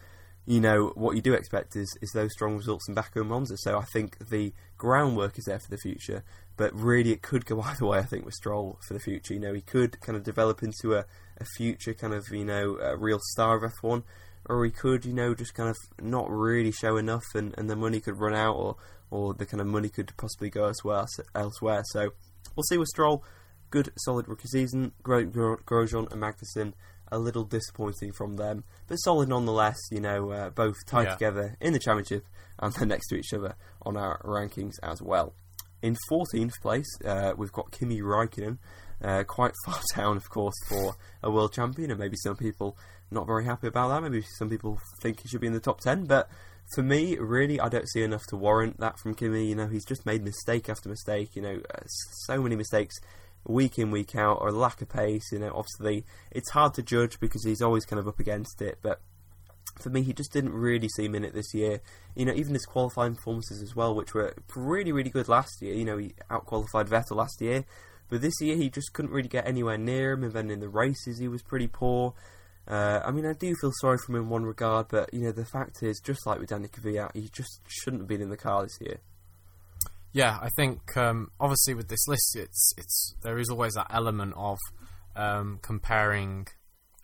[0.45, 3.57] you know what you do expect is is those strong results in Baku and Monza.
[3.57, 6.23] So I think the groundwork is there for the future,
[6.57, 7.99] but really it could go either way.
[7.99, 10.95] I think with Stroll for the future, you know, he could kind of develop into
[10.95, 11.05] a,
[11.37, 14.03] a future kind of you know a real star of F1
[14.45, 17.75] or he could, you know, just kind of not really show enough, and, and the
[17.75, 18.75] money could run out, or
[19.13, 21.05] or the kind of money could possibly go elsewhere.
[21.35, 22.09] Elsewhere, so
[22.55, 23.23] we'll see with Stroll.
[23.69, 24.91] Good, solid rookie season.
[25.03, 26.73] Great, Grosjean and Magnussen.
[27.11, 29.77] A little disappointing from them, but solid nonetheless.
[29.91, 31.13] You know, uh, both tied yeah.
[31.13, 32.25] together in the championship,
[32.57, 35.35] and they're next to each other on our rankings as well.
[35.83, 38.57] In 14th place, uh, we've got Kimi Raikkonen.
[39.03, 42.75] Uh, quite far down, of course, for a world champion, and maybe some people
[43.11, 44.01] not very happy about that.
[44.01, 46.29] Maybe some people think he should be in the top 10, but
[46.73, 49.45] for me, really, I don't see enough to warrant that from Kimi.
[49.45, 52.95] You know, he's just made mistake after mistake, you know, uh, so many mistakes
[53.45, 55.31] week in, week out, or lack of pace.
[55.31, 58.79] You know, obviously, it's hard to judge because he's always kind of up against it,
[58.81, 59.01] but
[59.79, 61.81] for me, he just didn't really seem in it this year.
[62.15, 65.73] You know, even his qualifying performances as well, which were really, really good last year.
[65.73, 67.65] You know, he outqualified Vettel last year,
[68.09, 70.23] but this year he just couldn't really get anywhere near him.
[70.23, 72.13] And then in the races, he was pretty poor.
[72.67, 75.31] Uh, I mean, I do feel sorry for him in one regard, but you know,
[75.31, 78.37] the fact is, just like with Danny Kvyat, he just shouldn't have been in the
[78.37, 78.99] car this year.
[80.13, 84.33] Yeah, I think um, obviously with this list, it's it's there is always that element
[84.37, 84.57] of
[85.15, 86.47] um, comparing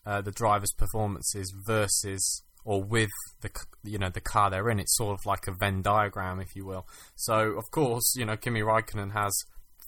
[0.06, 3.10] uh, the drivers' performances versus or with
[3.42, 3.50] the
[3.84, 4.80] you know the car they're in.
[4.80, 6.88] It's sort of like a Venn diagram, if you will.
[7.16, 9.34] So of course, you know Kimi Raikkonen has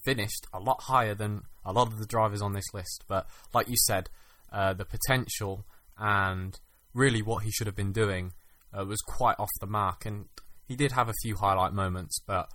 [0.03, 3.69] finished a lot higher than a lot of the drivers on this list, but like
[3.69, 4.09] you said,
[4.52, 5.66] uh, the potential
[5.97, 6.60] and
[6.93, 8.34] really what he should have been doing
[8.78, 10.06] uh, was quite off the mark.
[10.06, 10.26] And
[10.68, 12.49] he did have a few highlight moments, but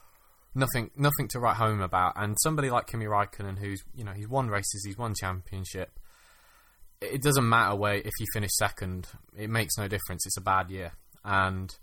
[0.55, 2.15] nothing nothing to write home about.
[2.17, 5.99] And somebody like Kimi Raikkonen, who's you know he's won races, he's won championship.
[7.01, 10.27] It doesn't matter where if you finish second, it makes no difference.
[10.27, 10.93] It's a bad year,
[11.25, 11.75] and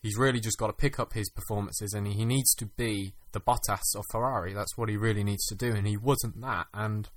[0.00, 3.40] he's really just got to pick up his performances, and he needs to be the
[3.40, 4.54] Bottas of Ferrari.
[4.54, 6.68] That's what he really needs to do, and he wasn't that.
[6.72, 7.10] And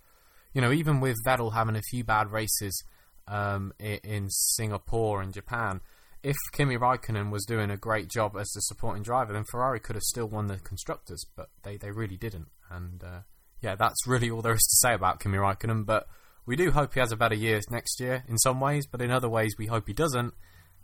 [0.55, 2.81] you know, even with Vettel having a few bad races
[3.27, 5.81] um, in, Singapore and Japan,
[6.23, 9.97] if Kimi Raikkonen was doing a great job as the supporting driver, then Ferrari could
[9.97, 12.47] have still won the constructors, but they, they really didn't.
[12.71, 13.19] And uh,
[13.61, 15.85] yeah, that's really all there is to say about Kimi Raikkonen.
[15.85, 16.07] But
[16.45, 19.11] we do hope he has a better year next year in some ways, but in
[19.11, 20.33] other ways we hope he doesn't,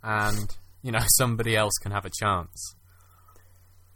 [0.02, 2.74] and you know somebody else can have a chance.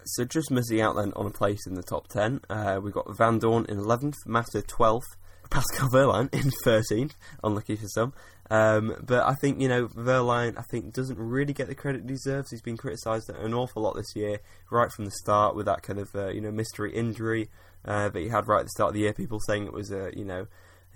[0.06, 3.06] So just missing out then on a place in the top ten, uh, we've got
[3.08, 5.16] Vandoorne in eleventh, Massa twelfth,
[5.50, 8.12] Pascal Wehrlein in 13th, unlucky for some.
[8.50, 12.08] Um, but I think, you know, Wehrlein, I think, doesn't really get the credit he
[12.08, 12.50] deserves.
[12.50, 14.38] He's been criticised an awful lot this year,
[14.70, 17.48] right from the start, with that kind of, uh, you know, mystery injury
[17.84, 19.12] uh, that he had right at the start of the year.
[19.12, 20.46] People saying it was, a, you know,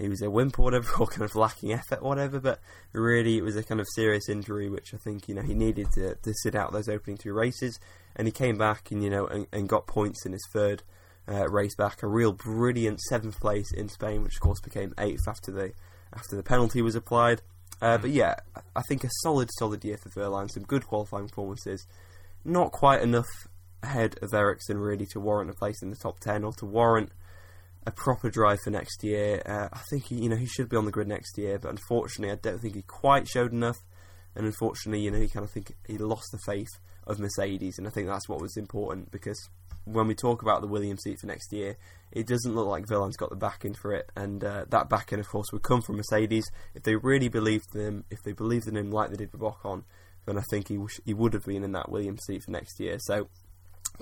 [0.00, 2.40] he was a wimp or whatever, or kind of lacking effort or whatever.
[2.40, 2.60] But
[2.92, 5.88] really, it was a kind of serious injury, which I think you know he needed
[5.94, 7.78] to, to sit out those opening two races,
[8.16, 10.82] and he came back and you know and, and got points in his third
[11.28, 15.28] uh, race back, a real brilliant seventh place in Spain, which of course became eighth
[15.28, 15.72] after the
[16.12, 17.42] after the penalty was applied.
[17.80, 18.34] Uh, but yeah,
[18.76, 20.50] I think a solid, solid year for Wehrlein.
[20.50, 21.86] Some good qualifying performances.
[22.44, 23.28] Not quite enough
[23.82, 27.10] ahead of Ericsson really to warrant a place in the top ten or to warrant
[27.86, 29.42] a proper drive for next year.
[29.46, 31.70] Uh, I think he, you know he should be on the grid next year, but
[31.70, 33.78] unfortunately, I don't think he quite showed enough.
[34.34, 36.68] And unfortunately, you know, he kind of think he lost the faith
[37.06, 39.48] of Mercedes, and I think that's what was important because
[39.84, 41.76] when we talk about the Williams seat for next year,
[42.12, 45.28] it doesn't look like Wehrlein's got the backing for it, and uh, that backing, of
[45.28, 48.76] course, would come from Mercedes if they really believed in him, if they believed in
[48.76, 49.84] him like they did with Ocon.
[50.26, 52.96] Then I think he he would have been in that Williams seat for next year.
[53.00, 53.28] So,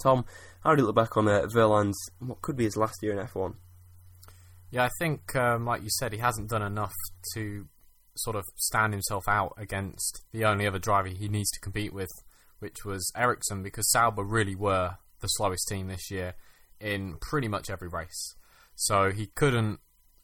[0.03, 0.25] Tom,
[0.65, 1.47] how do you look back on uh,
[2.19, 3.55] what could be his last year in F1?
[4.71, 6.93] Yeah, I think, um, like you said, he hasn't done enough
[7.35, 7.67] to
[8.17, 12.11] sort of stand himself out against the only other driver he needs to compete with,
[12.59, 16.35] which was Ericsson, because Sauber really were the slowest team this year
[16.81, 18.35] in pretty much every race.
[18.75, 19.81] So he couldn't.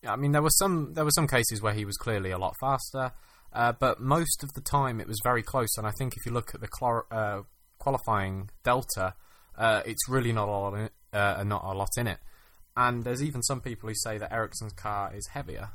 [0.06, 2.54] I mean, there were some there were some cases where he was clearly a lot
[2.60, 3.12] faster,
[3.52, 5.76] uh, but most of the time it was very close.
[5.76, 7.42] And I think if you look at the clor- uh,
[7.78, 9.14] qualifying delta,
[9.56, 12.18] uh, it's really not a lot in uh, not a lot in it.
[12.76, 15.70] And there's even some people who say that Ericsson's car is heavier,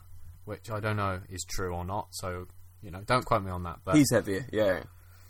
[0.45, 2.09] which I don't know is true or not.
[2.11, 2.47] So
[2.81, 3.79] you know, don't quote me on that.
[3.83, 4.83] But He's heavier, yeah.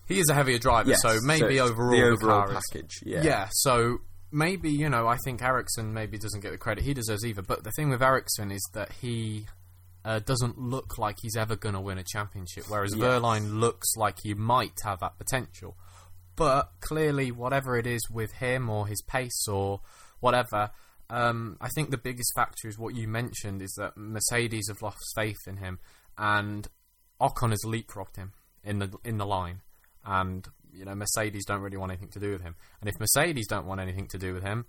[0.09, 2.63] He is a heavier driver, Yes, so maybe it's overall the the overall car is-
[2.73, 3.21] package, yeah.
[3.21, 3.99] yeah, so
[4.31, 7.41] maybe, you know, I think Ericsson maybe doesn't get the credit he deserves either.
[7.43, 9.45] But the thing with Ericsson is that he
[10.03, 13.05] uh, doesn't look like he's ever going to win a championship, whereas Yes.
[13.05, 15.77] Wehrlein looks like he might have that potential.
[16.35, 19.81] But clearly, whatever it is with him or his pace or
[20.21, 20.71] whatever,
[21.09, 24.99] um, I think the biggest factor is what you mentioned is that Mercedes have lost
[25.15, 25.79] faith in him,
[26.17, 26.67] and
[27.19, 28.31] Ocon has leapfrogged him
[28.63, 29.61] in the in the line,
[30.05, 32.55] and you know Mercedes don't really want anything to do with him.
[32.81, 34.65] And if Mercedes don't want anything to do with him,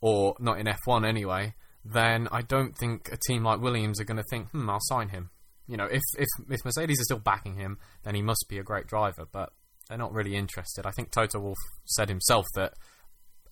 [0.00, 1.54] or not in F1 anyway,
[1.84, 5.08] then I don't think a team like Williams are going to think, hmm, I'll sign
[5.08, 5.30] him.
[5.66, 8.62] You know, if if if Mercedes is still backing him, then he must be a
[8.62, 9.26] great driver.
[9.30, 9.52] But
[9.88, 10.86] they're not really interested.
[10.86, 12.74] I think Toto Wolff said himself that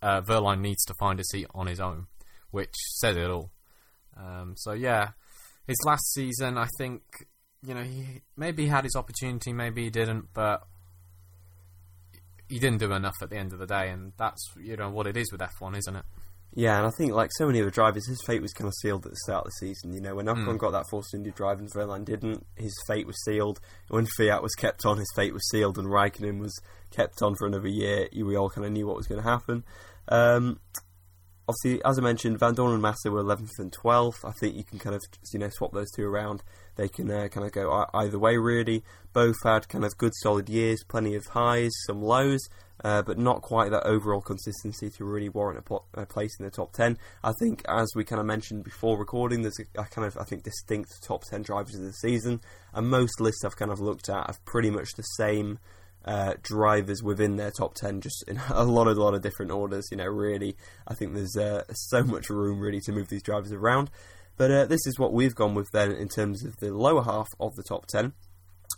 [0.01, 2.07] uh, Wehrlein needs to find a seat on his own,
[2.51, 3.51] which says it all.
[4.17, 5.11] Um, so yeah,
[5.67, 7.01] his last season, I think,
[7.61, 10.63] you know, he maybe he had his opportunity, maybe he didn't, but
[12.49, 15.07] he didn't do enough at the end of the day, and that's you know what
[15.07, 16.03] it is with F1, isn't it?
[16.55, 19.05] Yeah, and I think like so many other drivers, his fate was kind of sealed
[19.05, 19.93] at the start of the season.
[19.93, 20.57] You know, when Ocon Mm.
[20.57, 23.59] got that Force India drive and Wehrlein didn't, his fate was sealed.
[23.89, 27.45] When Kvyat was kept on, his fate was sealed, and Raikkonen was kept on for
[27.45, 28.09] another year.
[28.15, 29.63] We all kind of knew what was going to happen.
[30.07, 30.59] Um,
[31.49, 34.23] obviously, as I mentioned, Vandoorne and Massa were 11th and 12th.
[34.23, 35.01] I think you can kind of
[35.33, 36.43] you know swap those two around.
[36.75, 38.83] They can uh, kind of go either way, really.
[39.11, 42.39] Both had kind of good, solid years, plenty of highs, some lows,
[42.83, 46.45] uh, but not quite that overall consistency to really warrant a, pl- a place in
[46.45, 46.97] the top 10.
[47.23, 50.23] I think, as we kind of mentioned before recording, there's a, a kind of, I
[50.23, 52.41] think, distinct top 10 drivers of the season,
[52.73, 55.59] and most lists I've kind of looked at have pretty much the same
[56.05, 59.51] uh, drivers within their top 10 just in a lot of a lot of different
[59.51, 60.55] orders you know really
[60.87, 63.89] I think there's uh, so much room really to move these drivers around.
[64.37, 67.27] But uh, this is what we've gone with then in terms of the lower half
[67.39, 68.13] of the top 10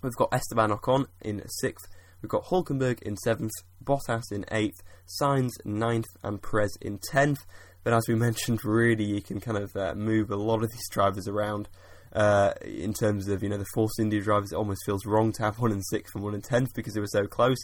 [0.01, 1.87] we've got Esteban Ocon in 6th
[2.21, 3.51] we've got Hulkenberg in 7th
[3.83, 4.79] Bottas in 8th
[5.21, 7.45] Sainz 9th and Perez in 10th
[7.83, 10.89] but as we mentioned really you can kind of uh, move a lot of these
[10.89, 11.69] drivers around
[12.13, 15.43] uh, in terms of you know the Force India drivers, it almost feels wrong to
[15.43, 17.59] have one in sixth and one in tenth because they were so close.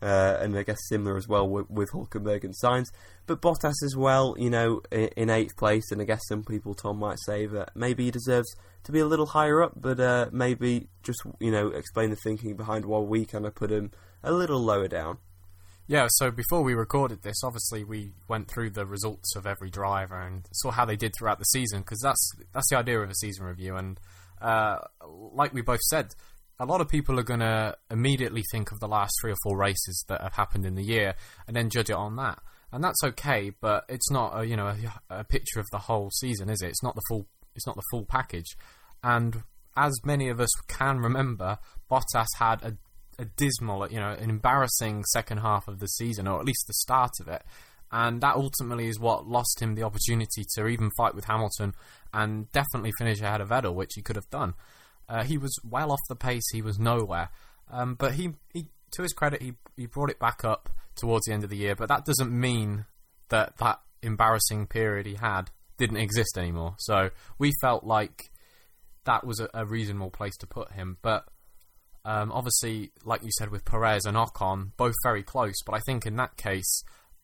[0.00, 2.86] Uh, and I guess similar as well with, with Hulkenberg and Sainz,
[3.26, 5.90] but Bottas as well, you know, in, in eighth place.
[5.90, 8.48] And I guess some people, Tom, might say that maybe he deserves
[8.84, 12.54] to be a little higher up, but uh, maybe just you know explain the thinking
[12.54, 13.90] behind why we kind of put him
[14.22, 15.18] a little lower down.
[15.90, 20.20] Yeah, so before we recorded this, obviously we went through the results of every driver
[20.20, 23.14] and saw how they did throughout the season because that's that's the idea of a
[23.14, 23.74] season review.
[23.74, 23.98] And
[24.38, 24.80] uh,
[25.32, 26.14] like we both said,
[26.60, 29.56] a lot of people are going to immediately think of the last three or four
[29.56, 31.14] races that have happened in the year
[31.46, 32.38] and then judge it on that.
[32.70, 34.66] And that's okay, but it's not a, you know
[35.08, 36.68] a, a picture of the whole season, is it?
[36.68, 38.58] It's not the full it's not the full package.
[39.02, 39.42] And
[39.74, 41.58] as many of us can remember,
[41.90, 42.76] Bottas had a
[43.18, 46.74] a dismal, you know, an embarrassing second half of the season, or at least the
[46.74, 47.42] start of it.
[47.90, 51.74] And that ultimately is what lost him the opportunity to even fight with Hamilton
[52.12, 54.54] and definitely finish ahead of Vettel, which he could have done.
[55.08, 57.30] Uh, he was well off the pace, he was nowhere.
[57.70, 61.32] Um, but he, he, to his credit, he, he brought it back up towards the
[61.32, 61.74] end of the year.
[61.74, 62.84] But that doesn't mean
[63.30, 66.74] that that embarrassing period he had didn't exist anymore.
[66.78, 68.30] So we felt like
[69.04, 70.98] that was a, a reasonable place to put him.
[71.00, 71.26] But
[72.08, 75.56] um, obviously, like you said with Perez and Ocon, both very close.
[75.66, 76.82] But I think in that case,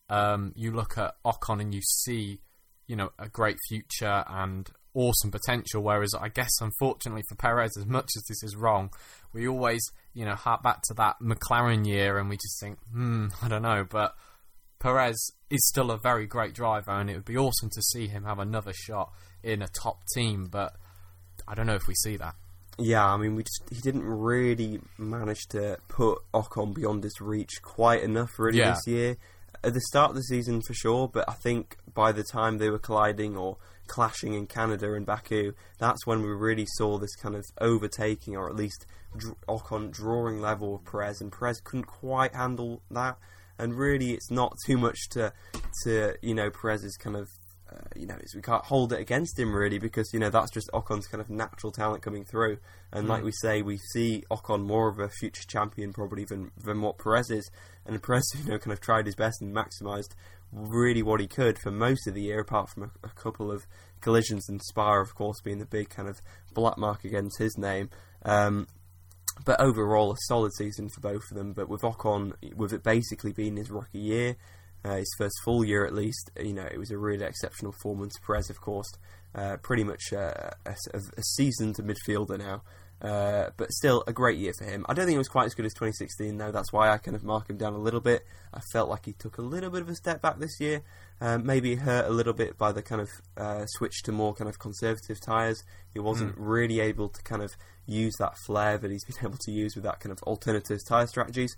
[0.09, 2.39] um, you look at Ocon and you see,
[2.85, 5.81] you know, a great future and awesome potential.
[5.81, 8.91] Whereas I guess, unfortunately for Perez, as much as this is wrong,
[9.33, 9.81] we always,
[10.13, 13.63] you know, hark back to that McLaren year and we just think, hmm, I don't
[13.63, 13.87] know.
[13.89, 14.13] But
[14.77, 18.23] Perez is still a very great driver, and it would be awesome to see him
[18.23, 20.47] have another shot in a top team.
[20.51, 20.73] But
[21.47, 22.35] I don't know if we see that.
[22.77, 27.61] Yeah, I mean, we just he didn't really manage to put Ocon beyond his reach
[27.61, 28.71] quite enough really Yeah.
[28.71, 29.17] this year.
[29.63, 32.69] At the start of the season, for sure, but I think by the time they
[32.69, 33.57] were colliding or
[33.87, 38.49] clashing in Canada and Baku, that's when we really saw this kind of overtaking, or
[38.49, 38.85] at least
[39.47, 43.17] Ocon drawing level of Perez, and Perez couldn't quite handle that.
[43.57, 45.31] And really, it's not too much to
[45.83, 47.29] to you know Perez's kind of
[47.71, 50.69] uh, you know, we can't hold it against him really because you know that's just
[50.71, 52.59] Ocon's kind of natural talent coming through.
[52.91, 56.81] And like we say, we see Ocon more of a future champion probably than than
[56.81, 57.49] what Perez is.
[57.85, 60.13] And Perez, you know, kind of tried his best and maximised
[60.51, 63.65] really what he could for most of the year, apart from a, a couple of
[63.99, 66.21] collisions and Spa, of course, being the big kind of
[66.53, 67.89] black mark against his name.
[68.23, 68.67] Um,
[69.43, 71.53] but overall, a solid season for both of them.
[71.53, 74.37] But with Ocon, with it basically being his rookie year,
[74.85, 78.13] uh, his first full year at least, you know, it was a really exceptional performance.
[78.25, 78.91] Perez, of course,
[79.33, 82.61] uh, pretty much uh, a, a seasoned midfielder now.
[83.01, 84.85] Uh, but still, a great year for him.
[84.87, 86.51] I don't think it was quite as good as 2016, though.
[86.51, 88.25] That's why I kind of mark him down a little bit.
[88.53, 90.81] I felt like he took a little bit of a step back this year.
[91.19, 94.49] Um, maybe hurt a little bit by the kind of uh, switch to more kind
[94.49, 95.63] of conservative tyres.
[95.93, 97.51] He wasn't really able to kind of
[97.85, 101.07] use that flair that he's been able to use with that kind of alternative tyre
[101.07, 101.55] strategies.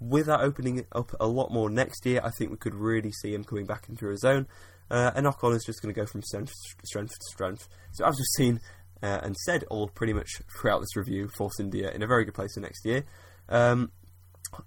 [0.00, 3.34] With that opening up a lot more next year, I think we could really see
[3.34, 4.48] him coming back into his own.
[4.90, 6.52] Uh, and Ocon is just going to go from strength,
[6.84, 7.68] strength to strength.
[7.92, 8.60] So I've just seen
[9.02, 12.34] uh, and said all pretty much throughout this review, Force India in a very good
[12.34, 13.04] place for next year.
[13.48, 13.92] Um,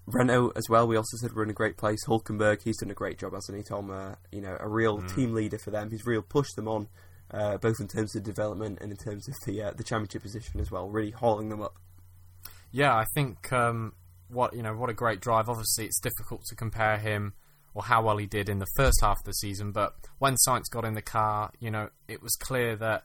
[0.06, 0.88] Renault as well.
[0.88, 2.06] We also said we're in a great place.
[2.08, 3.90] Hulkenberg, he's done a great job, hasn't he, Tom?
[3.90, 5.92] Uh, you know, a real team leader for them.
[5.92, 6.88] He's real pushed them on,
[7.32, 10.60] uh, both in terms of development and in terms of the uh, the championship position
[10.60, 10.90] as well.
[10.90, 11.76] Really hauling them up.
[12.72, 13.94] Yeah, I think um,
[14.34, 15.50] what you know, what a great drive.
[15.50, 17.34] Obviously, it's difficult to compare him
[17.74, 20.70] or how well he did in the first half of the season, but when Sainz
[20.72, 23.04] got in the car, you know, it was clear that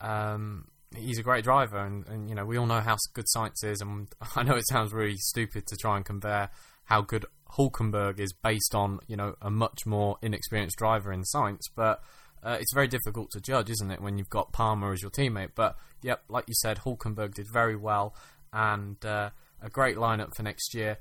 [0.00, 0.66] um,
[0.96, 3.80] he's a great driver, and, and you know, we all know how good Sainz is,
[3.80, 6.50] and I know it sounds really stupid to try and compare
[6.84, 11.62] how good Hulkenberg is based on you know a much more inexperienced driver in Sainz,
[11.74, 12.02] but.
[12.42, 15.50] Uh, it's very difficult to judge, isn't it, when you've got Palmer as your teammate?
[15.54, 18.14] But yep, like you said, Hulkenberg did very well,
[18.50, 19.28] and uh,
[19.62, 20.98] a great lineup for next year.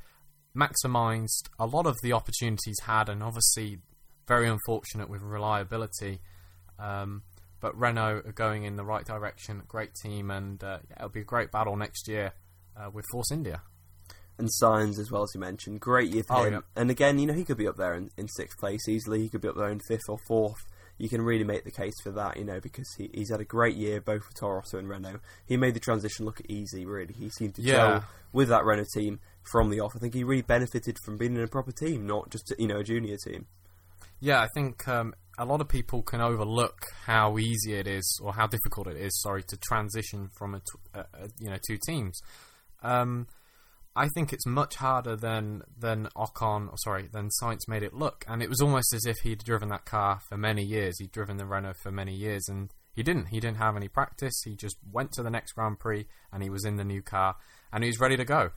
[0.55, 3.80] Maximised a lot of the opportunities had, and obviously
[4.28, 6.20] very unfortunate with reliability.
[6.80, 7.24] Um,
[7.62, 9.62] but Renault are going in the right direction.
[9.68, 12.34] Great team, and uh, it'll be a great battle next year
[12.76, 13.62] uh, with Force India.
[14.38, 16.53] And Sainz as well as you mentioned, great year for Oh, him.
[16.53, 16.60] yeah.
[16.76, 19.22] And again, you know, he could be up there in, in sixth place easily.
[19.22, 20.66] He could be up there in fifth or fourth.
[20.99, 23.45] You can really make the case for that, you know, because he, he's had a
[23.45, 25.21] great year both for Toro Rosso and Renault.
[25.47, 27.13] He made the transition look easy, really.
[27.13, 27.73] He seemed to Yeah.
[27.73, 29.19] gel with that Renault team
[29.51, 29.93] from the off.
[29.95, 32.77] I think he really benefited from being in a proper team, not just you know
[32.79, 33.47] a junior team.
[34.19, 38.33] Yeah, I think um, a lot of people can overlook how easy it is, or
[38.33, 39.17] how difficult it is.
[39.21, 42.19] Sorry, to transition from a, t- a, a you know two teams.
[42.83, 43.27] Um,
[43.99, 48.23] I think it's much harder than than Ocon, sorry, than Sainz made it look.
[48.29, 50.99] And it was almost as if he'd driven that car for many years.
[50.99, 53.25] He'd driven the Renault for many years, and he didn't.
[53.25, 54.41] He didn't have any practice.
[54.45, 57.35] He just went to the next Grand Prix, and he was in the new car,
[57.73, 58.51] and he was ready to go.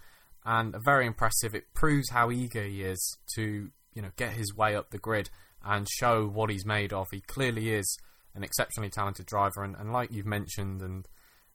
[0.45, 1.57] And very impressive.
[1.57, 5.29] It proves how eager he is to you know get his way up the grid
[5.65, 7.09] and show what he's made of.
[7.11, 7.99] He clearly is
[8.37, 11.09] an exceptionally talented driver, and, and like you've mentioned, and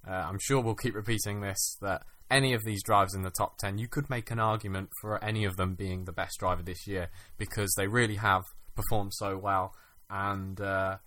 [0.05, 3.57] uh, I'm sure we'll keep repeating this, that any of these drivers in the top
[3.57, 6.87] 10, you could make an argument for any of them being the best driver this
[6.87, 8.43] year because they really have
[8.75, 9.73] performed so well.
[10.09, 10.97] And uh,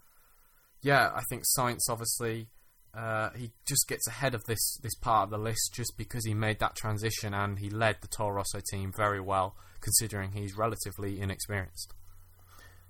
[0.82, 2.48] yeah, I think Sainz obviously.
[2.92, 6.34] Uh, he just gets ahead of this, this part of the list just because he
[6.34, 11.20] made that transition and he led the Toro Rosso team very well, considering he's relatively
[11.20, 11.94] inexperienced.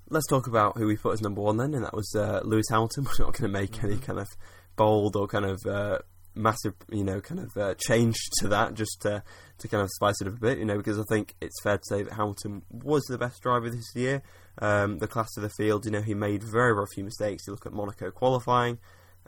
[0.08, 2.66] Let's talk about who we put as number one then, and that was uh, Lewis
[2.70, 3.04] Hamilton.
[3.18, 4.26] We're not going to make any kind of
[4.74, 5.98] bold or kind of uh,
[6.34, 9.22] massive, you know, kind of uh, change to that, just to,
[9.58, 11.78] to kind of spice it up a bit, you know, because I think it's fair
[11.78, 14.22] to say that Hamilton was the best driver this year.
[14.58, 17.46] Um, the class of the field, you know, he made very, very few mistakes.
[17.46, 18.78] You look at Monaco qualifying,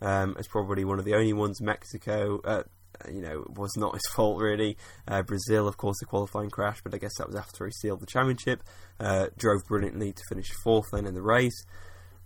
[0.00, 1.61] um, it's probably one of the only ones.
[1.61, 2.62] Mexico, uh,
[3.11, 4.76] you know, was not his fault really.
[5.07, 8.00] Uh, Brazil, of course, the qualifying crash, but I guess that was after he sealed
[8.00, 8.62] the championship.
[8.98, 11.64] Uh, drove brilliantly to finish fourth then in the race.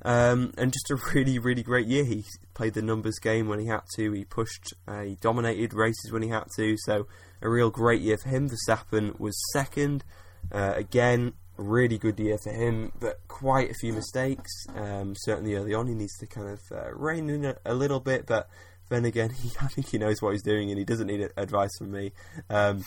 [0.02, 2.04] Um, and just a really, really great year.
[2.04, 2.24] He
[2.54, 4.12] played the numbers game when he had to.
[4.12, 6.76] He pushed, uh, he dominated races when he had to.
[6.84, 7.06] So
[7.42, 8.48] a real great year for him.
[8.48, 10.04] Verstappen was second.
[10.52, 14.50] Uh, again, really good year for him, but quite a few mistakes.
[14.74, 18.00] Um, certainly early on, he needs to kind of uh, rein in a, a, little
[18.00, 18.26] bit.
[18.26, 18.48] But
[18.88, 21.76] then again, he, I think he knows what he's doing, and he doesn't need advice
[21.78, 22.12] from me.
[22.50, 22.84] Um,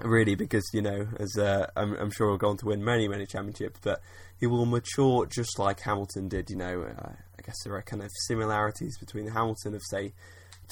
[0.00, 3.08] really, because you know, as uh, I'm, I'm, sure he'll go on to win many,
[3.08, 4.00] many championships, but
[4.38, 6.50] he will mature just like Hamilton did.
[6.50, 10.12] You know, uh, I guess there are kind of similarities between Hamilton of say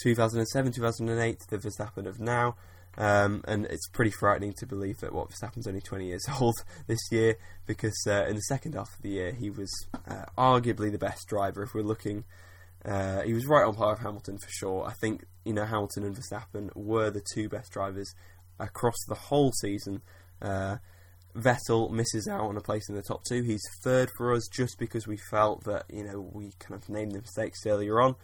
[0.03, 2.57] 2007, 2008 to the Verstappen of now.
[2.99, 6.57] Um, and it's pretty frightening to believe that what Verstappen's only 20 years old
[6.87, 9.71] this year, because uh, in the second half of the year he was
[10.09, 11.62] uh, arguably the best driver.
[11.62, 12.25] If we're looking,
[12.85, 14.85] uh, he was right on par with Hamilton for sure.
[14.85, 18.12] I think you know Hamilton and Verstappen were the two best drivers
[18.61, 20.03] across the whole season.
[20.41, 20.77] Uh,
[21.37, 23.43] Vettel misses out on a place in the top two.
[23.43, 27.13] He's third for us just because we felt that you know we kind of named
[27.13, 28.17] the mistakes earlier on.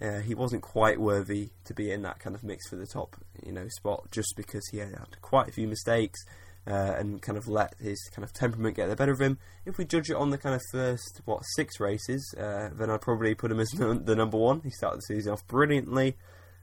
[0.00, 3.16] Uh, he wasn't quite worthy to be in that kind of mix for the top,
[3.44, 6.18] you know, spot just because he had quite a few mistakes
[6.66, 9.38] uh, and kind of let his kind of temperament get the better of him.
[9.64, 13.00] If we judge it on the kind of first what six races, uh, then I'd
[13.00, 14.60] probably put him as the number one.
[14.62, 16.16] He started the season off brilliantly,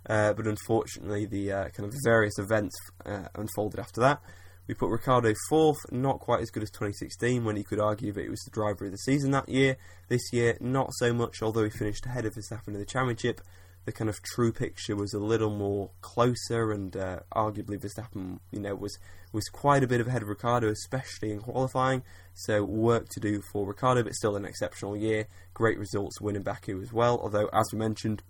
[0.09, 2.75] uh, but unfortunately the uh, kind of various events
[3.05, 4.21] uh, unfolded after that.
[4.67, 8.23] We put Ricciardo fourth, not quite as good as 2016 when he could argue that
[8.23, 9.75] he was the driver of the season that year.
[10.07, 13.41] This year, not so much, although he finished ahead of Verstappen in the championship.
[13.83, 18.61] The kind of true picture was a little more closer, and uh, arguably Verstappen, you
[18.61, 18.97] know, was
[19.33, 22.03] was quite a bit ahead of Ricciardo, especially in qualifying.
[22.33, 25.27] So work to do for Ricciardo, but still an exceptional year.
[25.53, 27.19] Great results winning Baku as well.
[27.21, 28.23] Although, as we mentioned,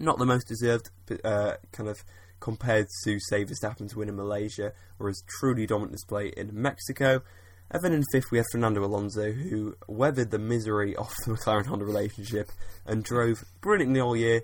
[0.00, 0.90] not the most deserved
[1.24, 2.02] uh, kind of
[2.40, 7.22] compared to, say, Verstappen's win in Malaysia or his truly dominant display in Mexico.
[7.70, 11.66] And then in fifth, we had Fernando Alonso, who weathered the misery of the McLaren
[11.66, 12.50] Honda relationship
[12.84, 14.40] and drove brilliantly all year.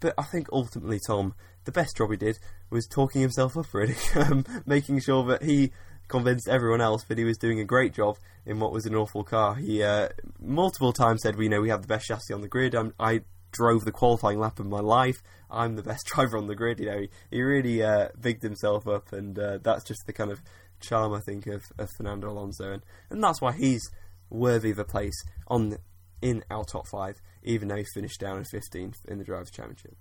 [0.00, 1.34] But I think ultimately, Tom,
[1.64, 2.38] the best job he did
[2.70, 5.70] was talking himself up, really, um, making sure that he
[6.08, 8.16] convinced everyone else that he was doing a great job
[8.46, 9.54] in what was an awful car.
[9.54, 10.08] He uh,
[10.40, 13.20] multiple times said, "We know we have the best chassis on the grid." I'm, i
[13.52, 15.22] drove the qualifying lap of my life.
[15.50, 16.80] I'm the best driver on the grid.
[16.80, 20.30] You know, he, he really uh, bigged himself up, and uh, that's just the kind
[20.30, 20.40] of
[20.80, 23.90] charm I think of, of Fernando Alonso, and, and that's why he's
[24.30, 25.76] worthy of a place on
[26.20, 29.96] in our top five, even though he finished down in 15th in the drivers' championship.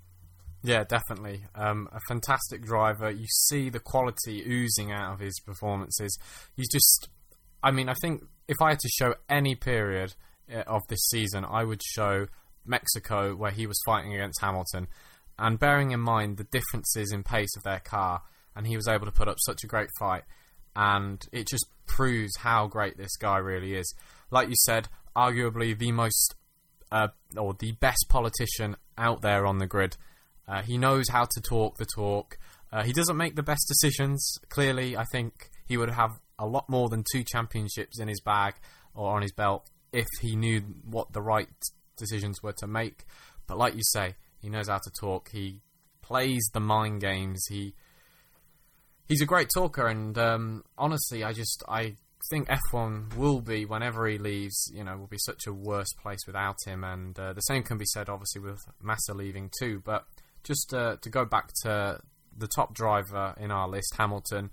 [0.64, 1.44] Yeah, definitely.
[1.54, 3.12] Um, a fantastic driver.
[3.12, 6.18] You see the quality oozing out of his performances.
[6.56, 7.10] You just,
[7.64, 10.16] I mean, I think if I had to show any period
[10.52, 12.28] uh, of this season, I would show
[12.68, 14.88] Mexico, where he was fighting against Hamilton,
[15.40, 18.22] and bearing in mind the differences in pace of their car,
[18.56, 20.24] and he was able to put up such a great fight,
[20.76, 23.94] and it just proves how great this guy really is.
[24.32, 26.36] Like you said, arguably the most
[26.92, 29.98] uh, or the best politician out there on the grid.
[30.48, 32.38] Uh, he knows how to talk the talk.
[32.72, 34.38] Uh, he doesn't make the best decisions.
[34.50, 38.56] Clearly, I think he would have a lot more than two championships in his bag
[38.94, 41.48] or on his belt if he knew what the right
[41.98, 43.06] decisions were to make.
[43.48, 45.30] But like you say, he knows how to talk.
[45.30, 45.62] He
[46.02, 47.46] plays the mind games.
[47.50, 47.74] He
[49.08, 51.96] he's a great talker, and um, honestly, I just I
[52.30, 54.72] think F1 will be whenever he leaves.
[54.74, 57.78] You know, will be such a worse place without him, and uh, the same can
[57.78, 59.82] be said obviously with Massa leaving too.
[59.84, 60.06] But
[60.44, 62.00] just uh, to go back to
[62.38, 64.52] the top driver in our list, Hamilton.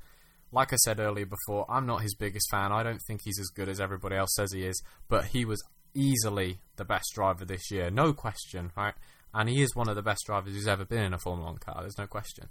[0.53, 2.71] Like I said earlier before, I'm not his biggest fan.
[2.71, 5.61] I don't think he's as good as everybody else says he is, but he was
[5.95, 8.95] easily the best driver this year, no question, right?
[9.33, 11.59] And he is one of the best drivers who's ever been in a Formula One
[11.59, 11.79] car.
[11.81, 12.49] There's no question.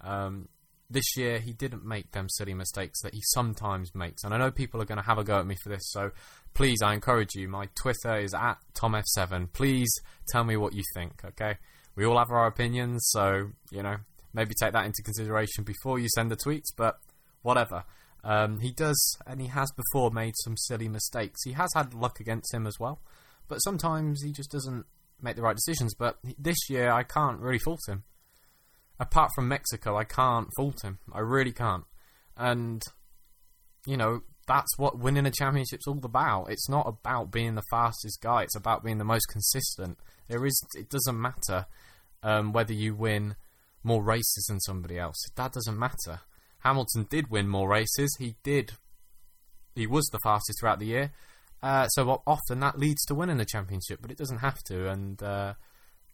[0.00, 0.48] Um,
[0.90, 4.50] this year, he didn't make them silly mistakes that he sometimes makes, and I know
[4.50, 5.90] people are going to have a go at me for this.
[5.90, 6.12] So,
[6.54, 7.46] please, I encourage you.
[7.48, 9.52] My Twitter is at TomF7.
[9.52, 9.90] Please
[10.28, 11.22] tell me what you think.
[11.24, 11.58] Okay,
[11.94, 13.96] we all have our opinions, so you know
[14.32, 16.68] maybe take that into consideration before you send the tweets.
[16.76, 16.98] But
[17.42, 17.84] whatever.
[18.28, 21.42] Um, he does, and he has before made some silly mistakes.
[21.44, 23.00] He has had luck against him as well,
[23.48, 24.84] but sometimes he just doesn't
[25.22, 25.94] make the right decisions.
[25.94, 28.04] But this year, I can't really fault him.
[29.00, 30.98] Apart from Mexico, I can't fault him.
[31.10, 31.84] I really can't.
[32.36, 32.82] And,
[33.86, 36.50] you know, that's what winning a championship's all about.
[36.50, 39.96] It's not about being the fastest guy, it's about being the most consistent.
[40.28, 41.64] There is, it doesn't matter
[42.22, 43.36] um, whether you win
[43.82, 45.16] more races than somebody else.
[45.36, 46.20] That doesn't matter.
[46.60, 48.16] Hamilton did win more races.
[48.18, 48.72] He did.
[49.74, 51.12] He was the fastest throughout the year.
[51.62, 54.88] Uh, so often that leads to winning the championship, but it doesn't have to.
[54.88, 55.54] And uh,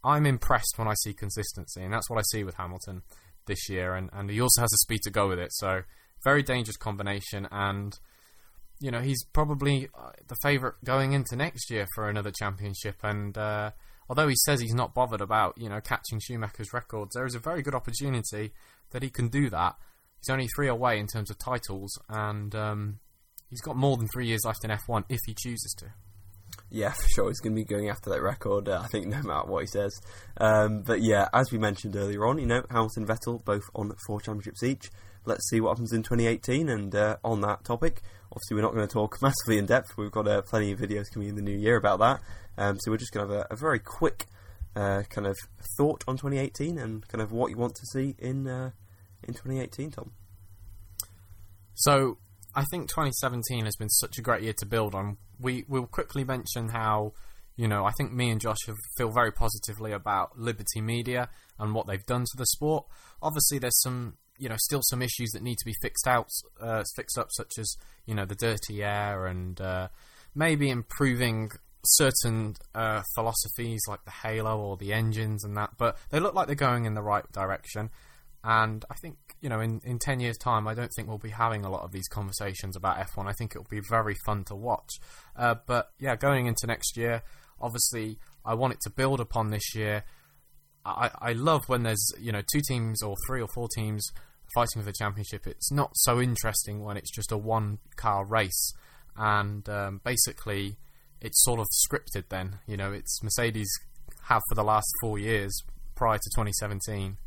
[0.02, 3.02] I'm impressed when I see consistency, and that's what I see with Hamilton
[3.46, 3.94] this year.
[3.94, 5.52] And, and he also has the speed to go with it.
[5.52, 5.82] So
[6.22, 7.46] very dangerous combination.
[7.50, 7.98] And
[8.80, 12.96] you know, he's probably uh, the favourite going into next year for another championship.
[13.02, 13.70] And uh,
[14.08, 17.40] although he says he's not bothered about, you know, catching Schumacher's records, there is a
[17.40, 18.52] very good opportunity
[18.90, 19.76] that he can do that.
[20.24, 22.98] He's only three away in terms of titles, and um,
[23.50, 25.86] he's got more than three years left in F1 if he chooses to.
[26.70, 27.28] Yeah, for sure.
[27.28, 29.66] He's going to be going after that record, uh, I think, no matter what he
[29.66, 29.92] says.
[30.38, 34.18] Um, but yeah, as we mentioned earlier on, you know, Hamilton Vettel both on four
[34.18, 34.90] championships each.
[35.26, 36.70] Let's see what happens in 2018.
[36.70, 38.00] And uh, on that topic,
[38.32, 39.94] obviously, we're not going to talk massively in depth.
[39.98, 42.20] We've got uh, plenty of videos coming in the new year about that.
[42.56, 44.24] Um, so we're just going to have a, a very quick
[44.74, 45.36] uh, kind of
[45.76, 48.70] thought on 2018 and kind of what you want to see in uh,
[49.28, 50.12] in 2018, Tom.
[51.74, 52.18] So
[52.54, 55.16] I think 2017 has been such a great year to build on.
[55.40, 57.12] We will quickly mention how,
[57.56, 61.28] you know, I think me and Josh have feel very positively about Liberty Media
[61.58, 62.86] and what they've done to the sport.
[63.20, 66.28] Obviously, there's some, you know, still some issues that need to be fixed out,
[66.60, 67.76] uh, fixed up, such as
[68.06, 69.88] you know the dirty air and uh,
[70.34, 71.50] maybe improving
[71.86, 75.70] certain uh, philosophies like the halo or the engines and that.
[75.76, 77.90] But they look like they're going in the right direction.
[78.44, 81.30] And I think, you know, in, in 10 years' time, I don't think we'll be
[81.30, 83.26] having a lot of these conversations about F1.
[83.26, 84.90] I think it'll be very fun to watch.
[85.34, 87.22] Uh, but yeah, going into next year,
[87.58, 90.04] obviously, I want it to build upon this year.
[90.84, 94.06] I, I love when there's, you know, two teams or three or four teams
[94.54, 95.46] fighting for the championship.
[95.46, 98.74] It's not so interesting when it's just a one car race.
[99.16, 100.76] And um, basically,
[101.22, 102.58] it's sort of scripted then.
[102.66, 103.70] You know, it's Mercedes
[104.24, 105.58] have for the last four years
[105.94, 107.23] prior to 2017 uh,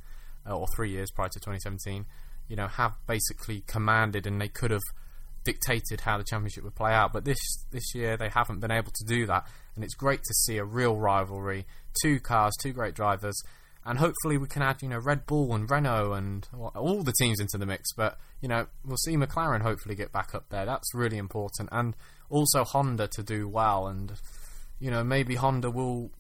[0.48, 2.06] Uh, or three years prior to 2017,
[2.48, 4.84] you know, have basically commanded and they could have
[5.48, 7.14] dictated how the championship would play out.
[7.14, 7.40] But this
[7.72, 10.66] this year they haven't been able to do that, and it's great to see a
[10.66, 11.66] real rivalry,
[12.02, 13.42] two cars, two great drivers,
[13.86, 17.40] and hopefully we can add you know Red Bull and Renault and all the teams
[17.40, 17.94] into the mix.
[17.94, 20.66] But you know we'll see McLaren hopefully get back up there.
[20.66, 21.96] That's really important, and
[22.30, 24.14] also Honda to do well, and
[24.80, 26.12] you know maybe Honda will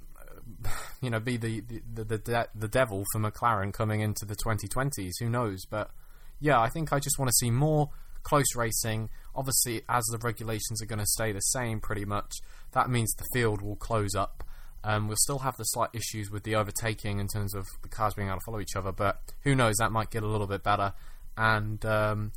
[1.01, 5.13] you know, be the the, the the, devil for McLaren coming into the 2020s.
[5.19, 5.65] Who knows?
[5.65, 5.91] But
[6.39, 7.89] yeah, I think I just want to see more
[8.23, 9.09] close racing.
[9.35, 12.31] Obviously, as the regulations are going to stay the same pretty much,
[12.73, 14.43] that means the field will close up.
[14.83, 18.13] Um, we'll still have the slight issues with the overtaking in terms of the cars
[18.13, 19.75] being able to follow each other, but who knows?
[19.77, 20.93] That might get a little bit better.
[21.35, 22.31] And um,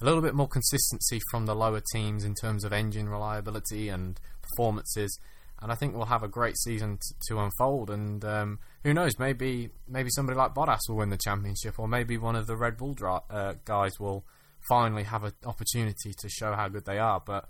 [0.00, 4.20] a little bit more consistency from the lower teams in terms of engine reliability and
[4.42, 5.18] performances
[5.60, 7.90] and I think we'll have a great season t- to unfold.
[7.90, 12.18] And um, who knows, maybe maybe somebody like Bottas will win the championship, or maybe
[12.18, 14.24] one of the Red Bull dra- uh, guys will
[14.68, 17.22] finally have an opportunity to show how good they are.
[17.24, 17.48] But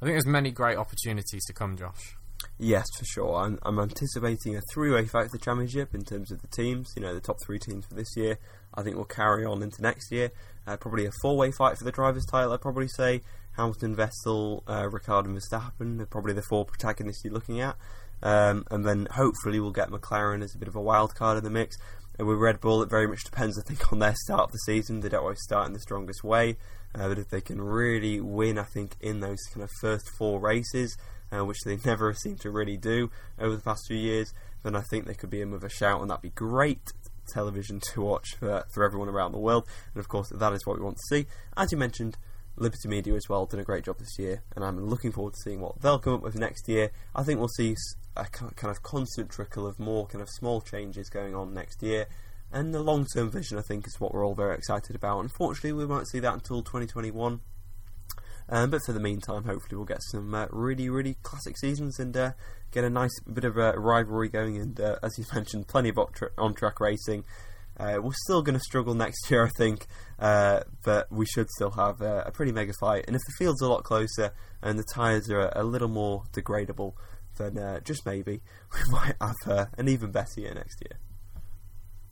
[0.00, 2.16] I think there's many great opportunities to come, Josh.
[2.56, 3.34] Yes, for sure.
[3.34, 6.92] I'm, I'm anticipating a three-way fight for the championship in terms of the teams.
[6.94, 8.38] You know, the top three teams for this year.
[8.74, 10.30] I think will carry on into next year.
[10.66, 12.52] Uh, probably a four-way fight for the drivers' title.
[12.52, 13.22] I'd probably say
[13.58, 17.76] Hamilton, Vettel, uh, Ricciardo, and Verstappen are probably the four protagonists you're looking at.
[18.22, 21.44] Um, and then hopefully we'll get McLaren as a bit of a wild card in
[21.44, 21.76] the mix.
[22.18, 24.58] And with Red Bull, it very much depends, I think, on their start of the
[24.58, 25.00] season.
[25.00, 26.56] They don't always start in the strongest way,
[26.94, 30.40] uh, but if they can really win, I think, in those kind of first four
[30.40, 30.96] races,
[31.32, 33.10] uh, which they never seem to really do
[33.40, 34.32] over the past few years,
[34.62, 36.92] then I think they could be in with a shout, and that'd be great
[37.32, 39.66] television to watch for, for everyone around the world.
[39.94, 41.26] And of course, that is what we want to see.
[41.56, 42.16] As you mentioned,
[42.60, 45.40] Liberty Media as well done a great job this year, and I'm looking forward to
[45.40, 46.90] seeing what they'll come up with next year.
[47.14, 47.76] I think we'll see
[48.16, 52.06] a kind of constant trickle of more kind of small changes going on next year,
[52.52, 55.20] and the long term vision I think is what we're all very excited about.
[55.20, 57.40] Unfortunately, we won't see that until 2021.
[58.50, 62.16] Um, but for the meantime, hopefully we'll get some uh, really, really classic seasons and
[62.16, 62.32] uh,
[62.70, 64.56] get a nice bit of a rivalry going.
[64.56, 65.98] And uh, as you mentioned, plenty of
[66.38, 67.24] on-track racing.
[67.78, 69.86] Uh, we're still going to struggle next year, I think,
[70.18, 73.04] uh, but we should still have uh, a pretty mega fight.
[73.06, 74.32] And if the field's a lot closer
[74.62, 76.94] and the tyres are a, little more degradable,
[77.36, 78.40] then uh, just maybe
[78.74, 80.98] we might have uh, an even better year next year.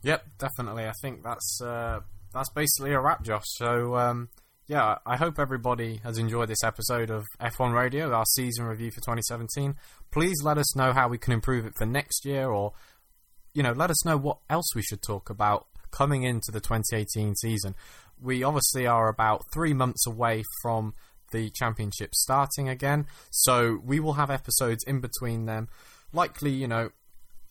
[0.03, 0.85] Yep, definitely.
[0.85, 1.99] I think that's uh,
[2.33, 3.45] that's basically a wrap, Josh.
[3.45, 3.95] So.
[3.95, 4.29] Um,
[4.69, 8.99] yeah, I hope everybody has enjoyed this episode of F1 Radio, our season review for
[8.99, 9.75] 2017.
[10.11, 12.73] Please let us know how we can improve it for next year or
[13.57, 17.35] you know, let us know what else we should talk about coming into the 2018
[17.37, 17.73] season.
[18.21, 20.93] We obviously are about three months away from
[21.31, 25.69] the championship starting again, so we will have episodes in between them.
[26.13, 26.91] Likely, you know,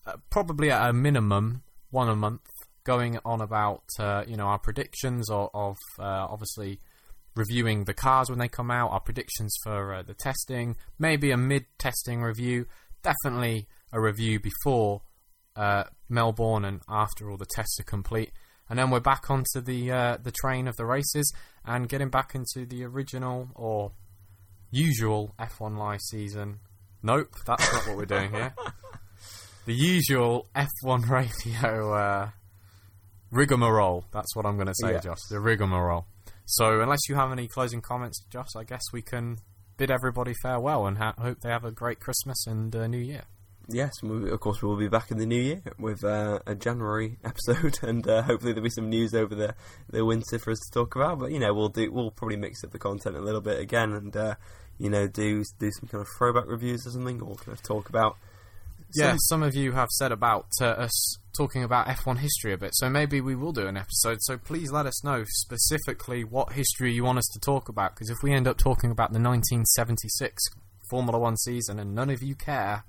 [0.06, 2.46] uh, probably at a minimum one a month,
[2.84, 6.78] going on about uh, you know our predictions or, of uh, obviously
[7.34, 11.36] reviewing the cars when they come out, our predictions for uh, the testing, maybe a
[11.36, 12.66] mid-testing review,
[13.02, 15.02] definitely a review before
[15.56, 18.32] uh, Melbourne and after all the tests are complete.
[18.68, 21.32] And then we're back onto the uh, the train of the races
[21.64, 23.92] and getting back into the original or
[24.70, 26.58] usual F1 Live season.
[27.02, 28.54] Nope, that's not what we're doing here.
[29.66, 32.28] The usual F1 Radio uh,
[33.32, 34.04] rigmarole.
[34.12, 35.02] That's what I'm going to say, Yes.
[35.02, 35.18] Josh.
[35.28, 36.06] The rigmarole.
[36.44, 39.38] So, unless you have any closing comments, Josh, I guess we can
[39.76, 43.24] bid everybody farewell and ha- hope they have a great Christmas and uh, New Year.
[43.68, 46.54] Yes, we, of course we will be back in the new year with uh, a
[46.54, 49.54] January episode, and uh, hopefully there'll be some news over the
[49.90, 51.18] the winter for us to talk about.
[51.18, 53.92] But you know, we'll do we'll probably mix up the content a little bit again,
[53.92, 54.34] and uh,
[54.78, 57.88] you know, do do some kind of throwback reviews or something, or kind of talk
[57.88, 58.16] about.
[58.94, 62.56] Yeah, some- some of you have said about uh, us talking about F1 history a
[62.56, 64.18] bit, so maybe we will do an episode.
[64.20, 68.10] So please let us know specifically what history you want us to talk about, because
[68.10, 70.42] if we end up talking about the 1976
[70.88, 72.84] Formula One season and none of you care,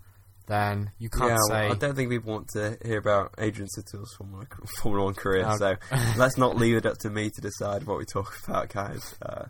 [0.48, 1.62] then you can't yeah, say.
[1.68, 4.46] well, I don't think we want to hear about Adrian Sutil's Formula,
[4.82, 5.56] Formula One career, Oh.
[5.58, 5.76] so
[6.18, 9.16] let's not leave it up to me to decide what we talk about, guys.
[9.22, 9.46] Uh,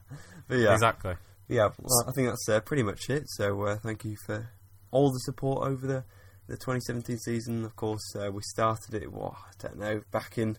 [0.47, 1.15] but yeah, Exactly.
[1.47, 3.23] yeah, well, I think that's uh, pretty much it.
[3.27, 4.49] So uh, thank you for
[4.91, 6.03] all the support over the,
[6.47, 7.63] the 2017 season.
[7.65, 9.11] Of course, uh, we started it.
[9.11, 10.57] What I don't know, back in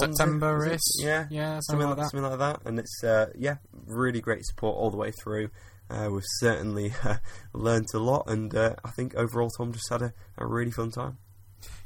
[0.00, 2.10] September is yeah, yeah, something something like like that.
[2.10, 2.60] something like that.
[2.68, 3.56] And it's uh, yeah,
[3.86, 5.50] really great support all the way through.
[5.90, 7.16] Uh, we've certainly uh,
[7.52, 10.90] learnt a lot, and uh, I think overall Tom just had a, a really fun
[10.90, 11.18] time.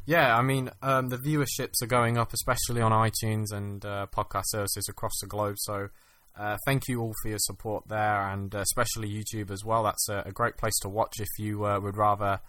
[0.07, 4.45] Yeah, I mean, um, the viewerships are going up, especially on iTunes and uh, podcast
[4.47, 5.57] services across the globe.
[5.59, 5.89] So,
[6.39, 9.83] uh, thank you all for your support there, and uh, especially YouTube as well.
[9.83, 12.41] That's a, a great place to watch if you would rather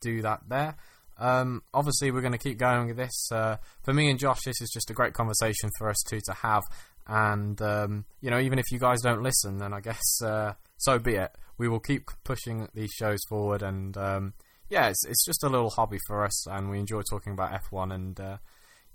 [0.00, 0.76] do that there.
[1.18, 3.28] Um, obviously, we're going to keep going with this.
[3.30, 6.62] For me and Josh, this is just a great conversation for us two to have.
[7.06, 10.98] And um, you know, even if you guys don't listen, then I guess uh, so
[10.98, 11.32] be it.
[11.58, 14.34] We will keep pushing these shows forward, and um,
[14.68, 17.94] yeah, it's, it's just a little hobby for us, and we enjoy talking about F1.
[17.94, 18.36] And uh,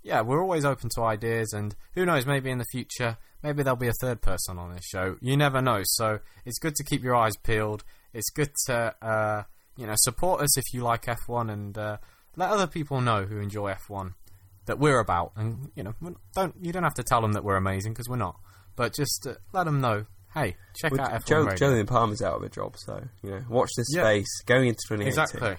[0.02, 3.76] yeah, we're always open to ideas, and who knows, maybe in the future, maybe there'll
[3.76, 5.16] be a third person on this show.
[5.20, 5.80] You never know.
[5.84, 7.82] So it's good to keep your eyes peeled.
[8.12, 9.42] It's good to uh,
[9.76, 11.96] you know support us if you like F1, and uh,
[12.36, 14.14] let other people know who enjoy F1
[14.66, 15.32] that we're about.
[15.36, 15.94] And you know,
[16.34, 18.38] don't you don't have to tell them that we're amazing because we're not,
[18.76, 20.06] but just uh, let them know.
[20.34, 21.68] Hey, check Well, out F1 Joe, Radio.
[21.70, 24.04] Jolyon Palmer's out of a job, so you know, watch this Yeah.
[24.04, 25.08] space going into 2018.
[25.08, 25.56] Exactly.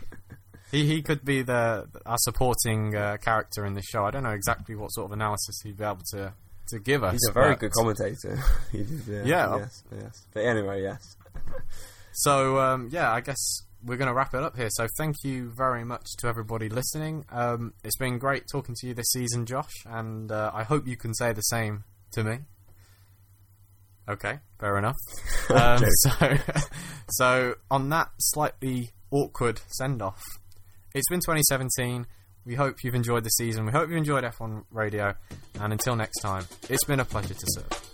[0.71, 4.05] He he could be the our supporting uh, character in the show.
[4.05, 6.33] I don't know exactly what sort of analysis he'd be able to
[6.69, 7.11] to give us.
[7.13, 8.39] He's a very good commentator.
[8.71, 9.57] did, yeah, Yeah.
[9.57, 10.23] Yes, yes.
[10.33, 11.15] But anyway, yes.
[12.15, 14.69] So um, yeah, I guess we're going to wrap it up here.
[14.71, 17.25] So thank you very much to everybody listening.
[17.31, 20.97] Um, it's been great talking to you this season, Josh, and uh, I hope you
[20.97, 22.39] can say the same to me.
[24.07, 24.95] Okay, fair enough.
[25.53, 26.37] Um, so,
[27.09, 30.21] so on that slightly awkward send off,
[30.95, 32.07] it's been 2017.
[32.45, 33.65] We hope you've enjoyed the season.
[33.65, 35.15] We hope you enjoyed F1 Radio.
[35.59, 37.92] And until next time, it's been a pleasure to serve.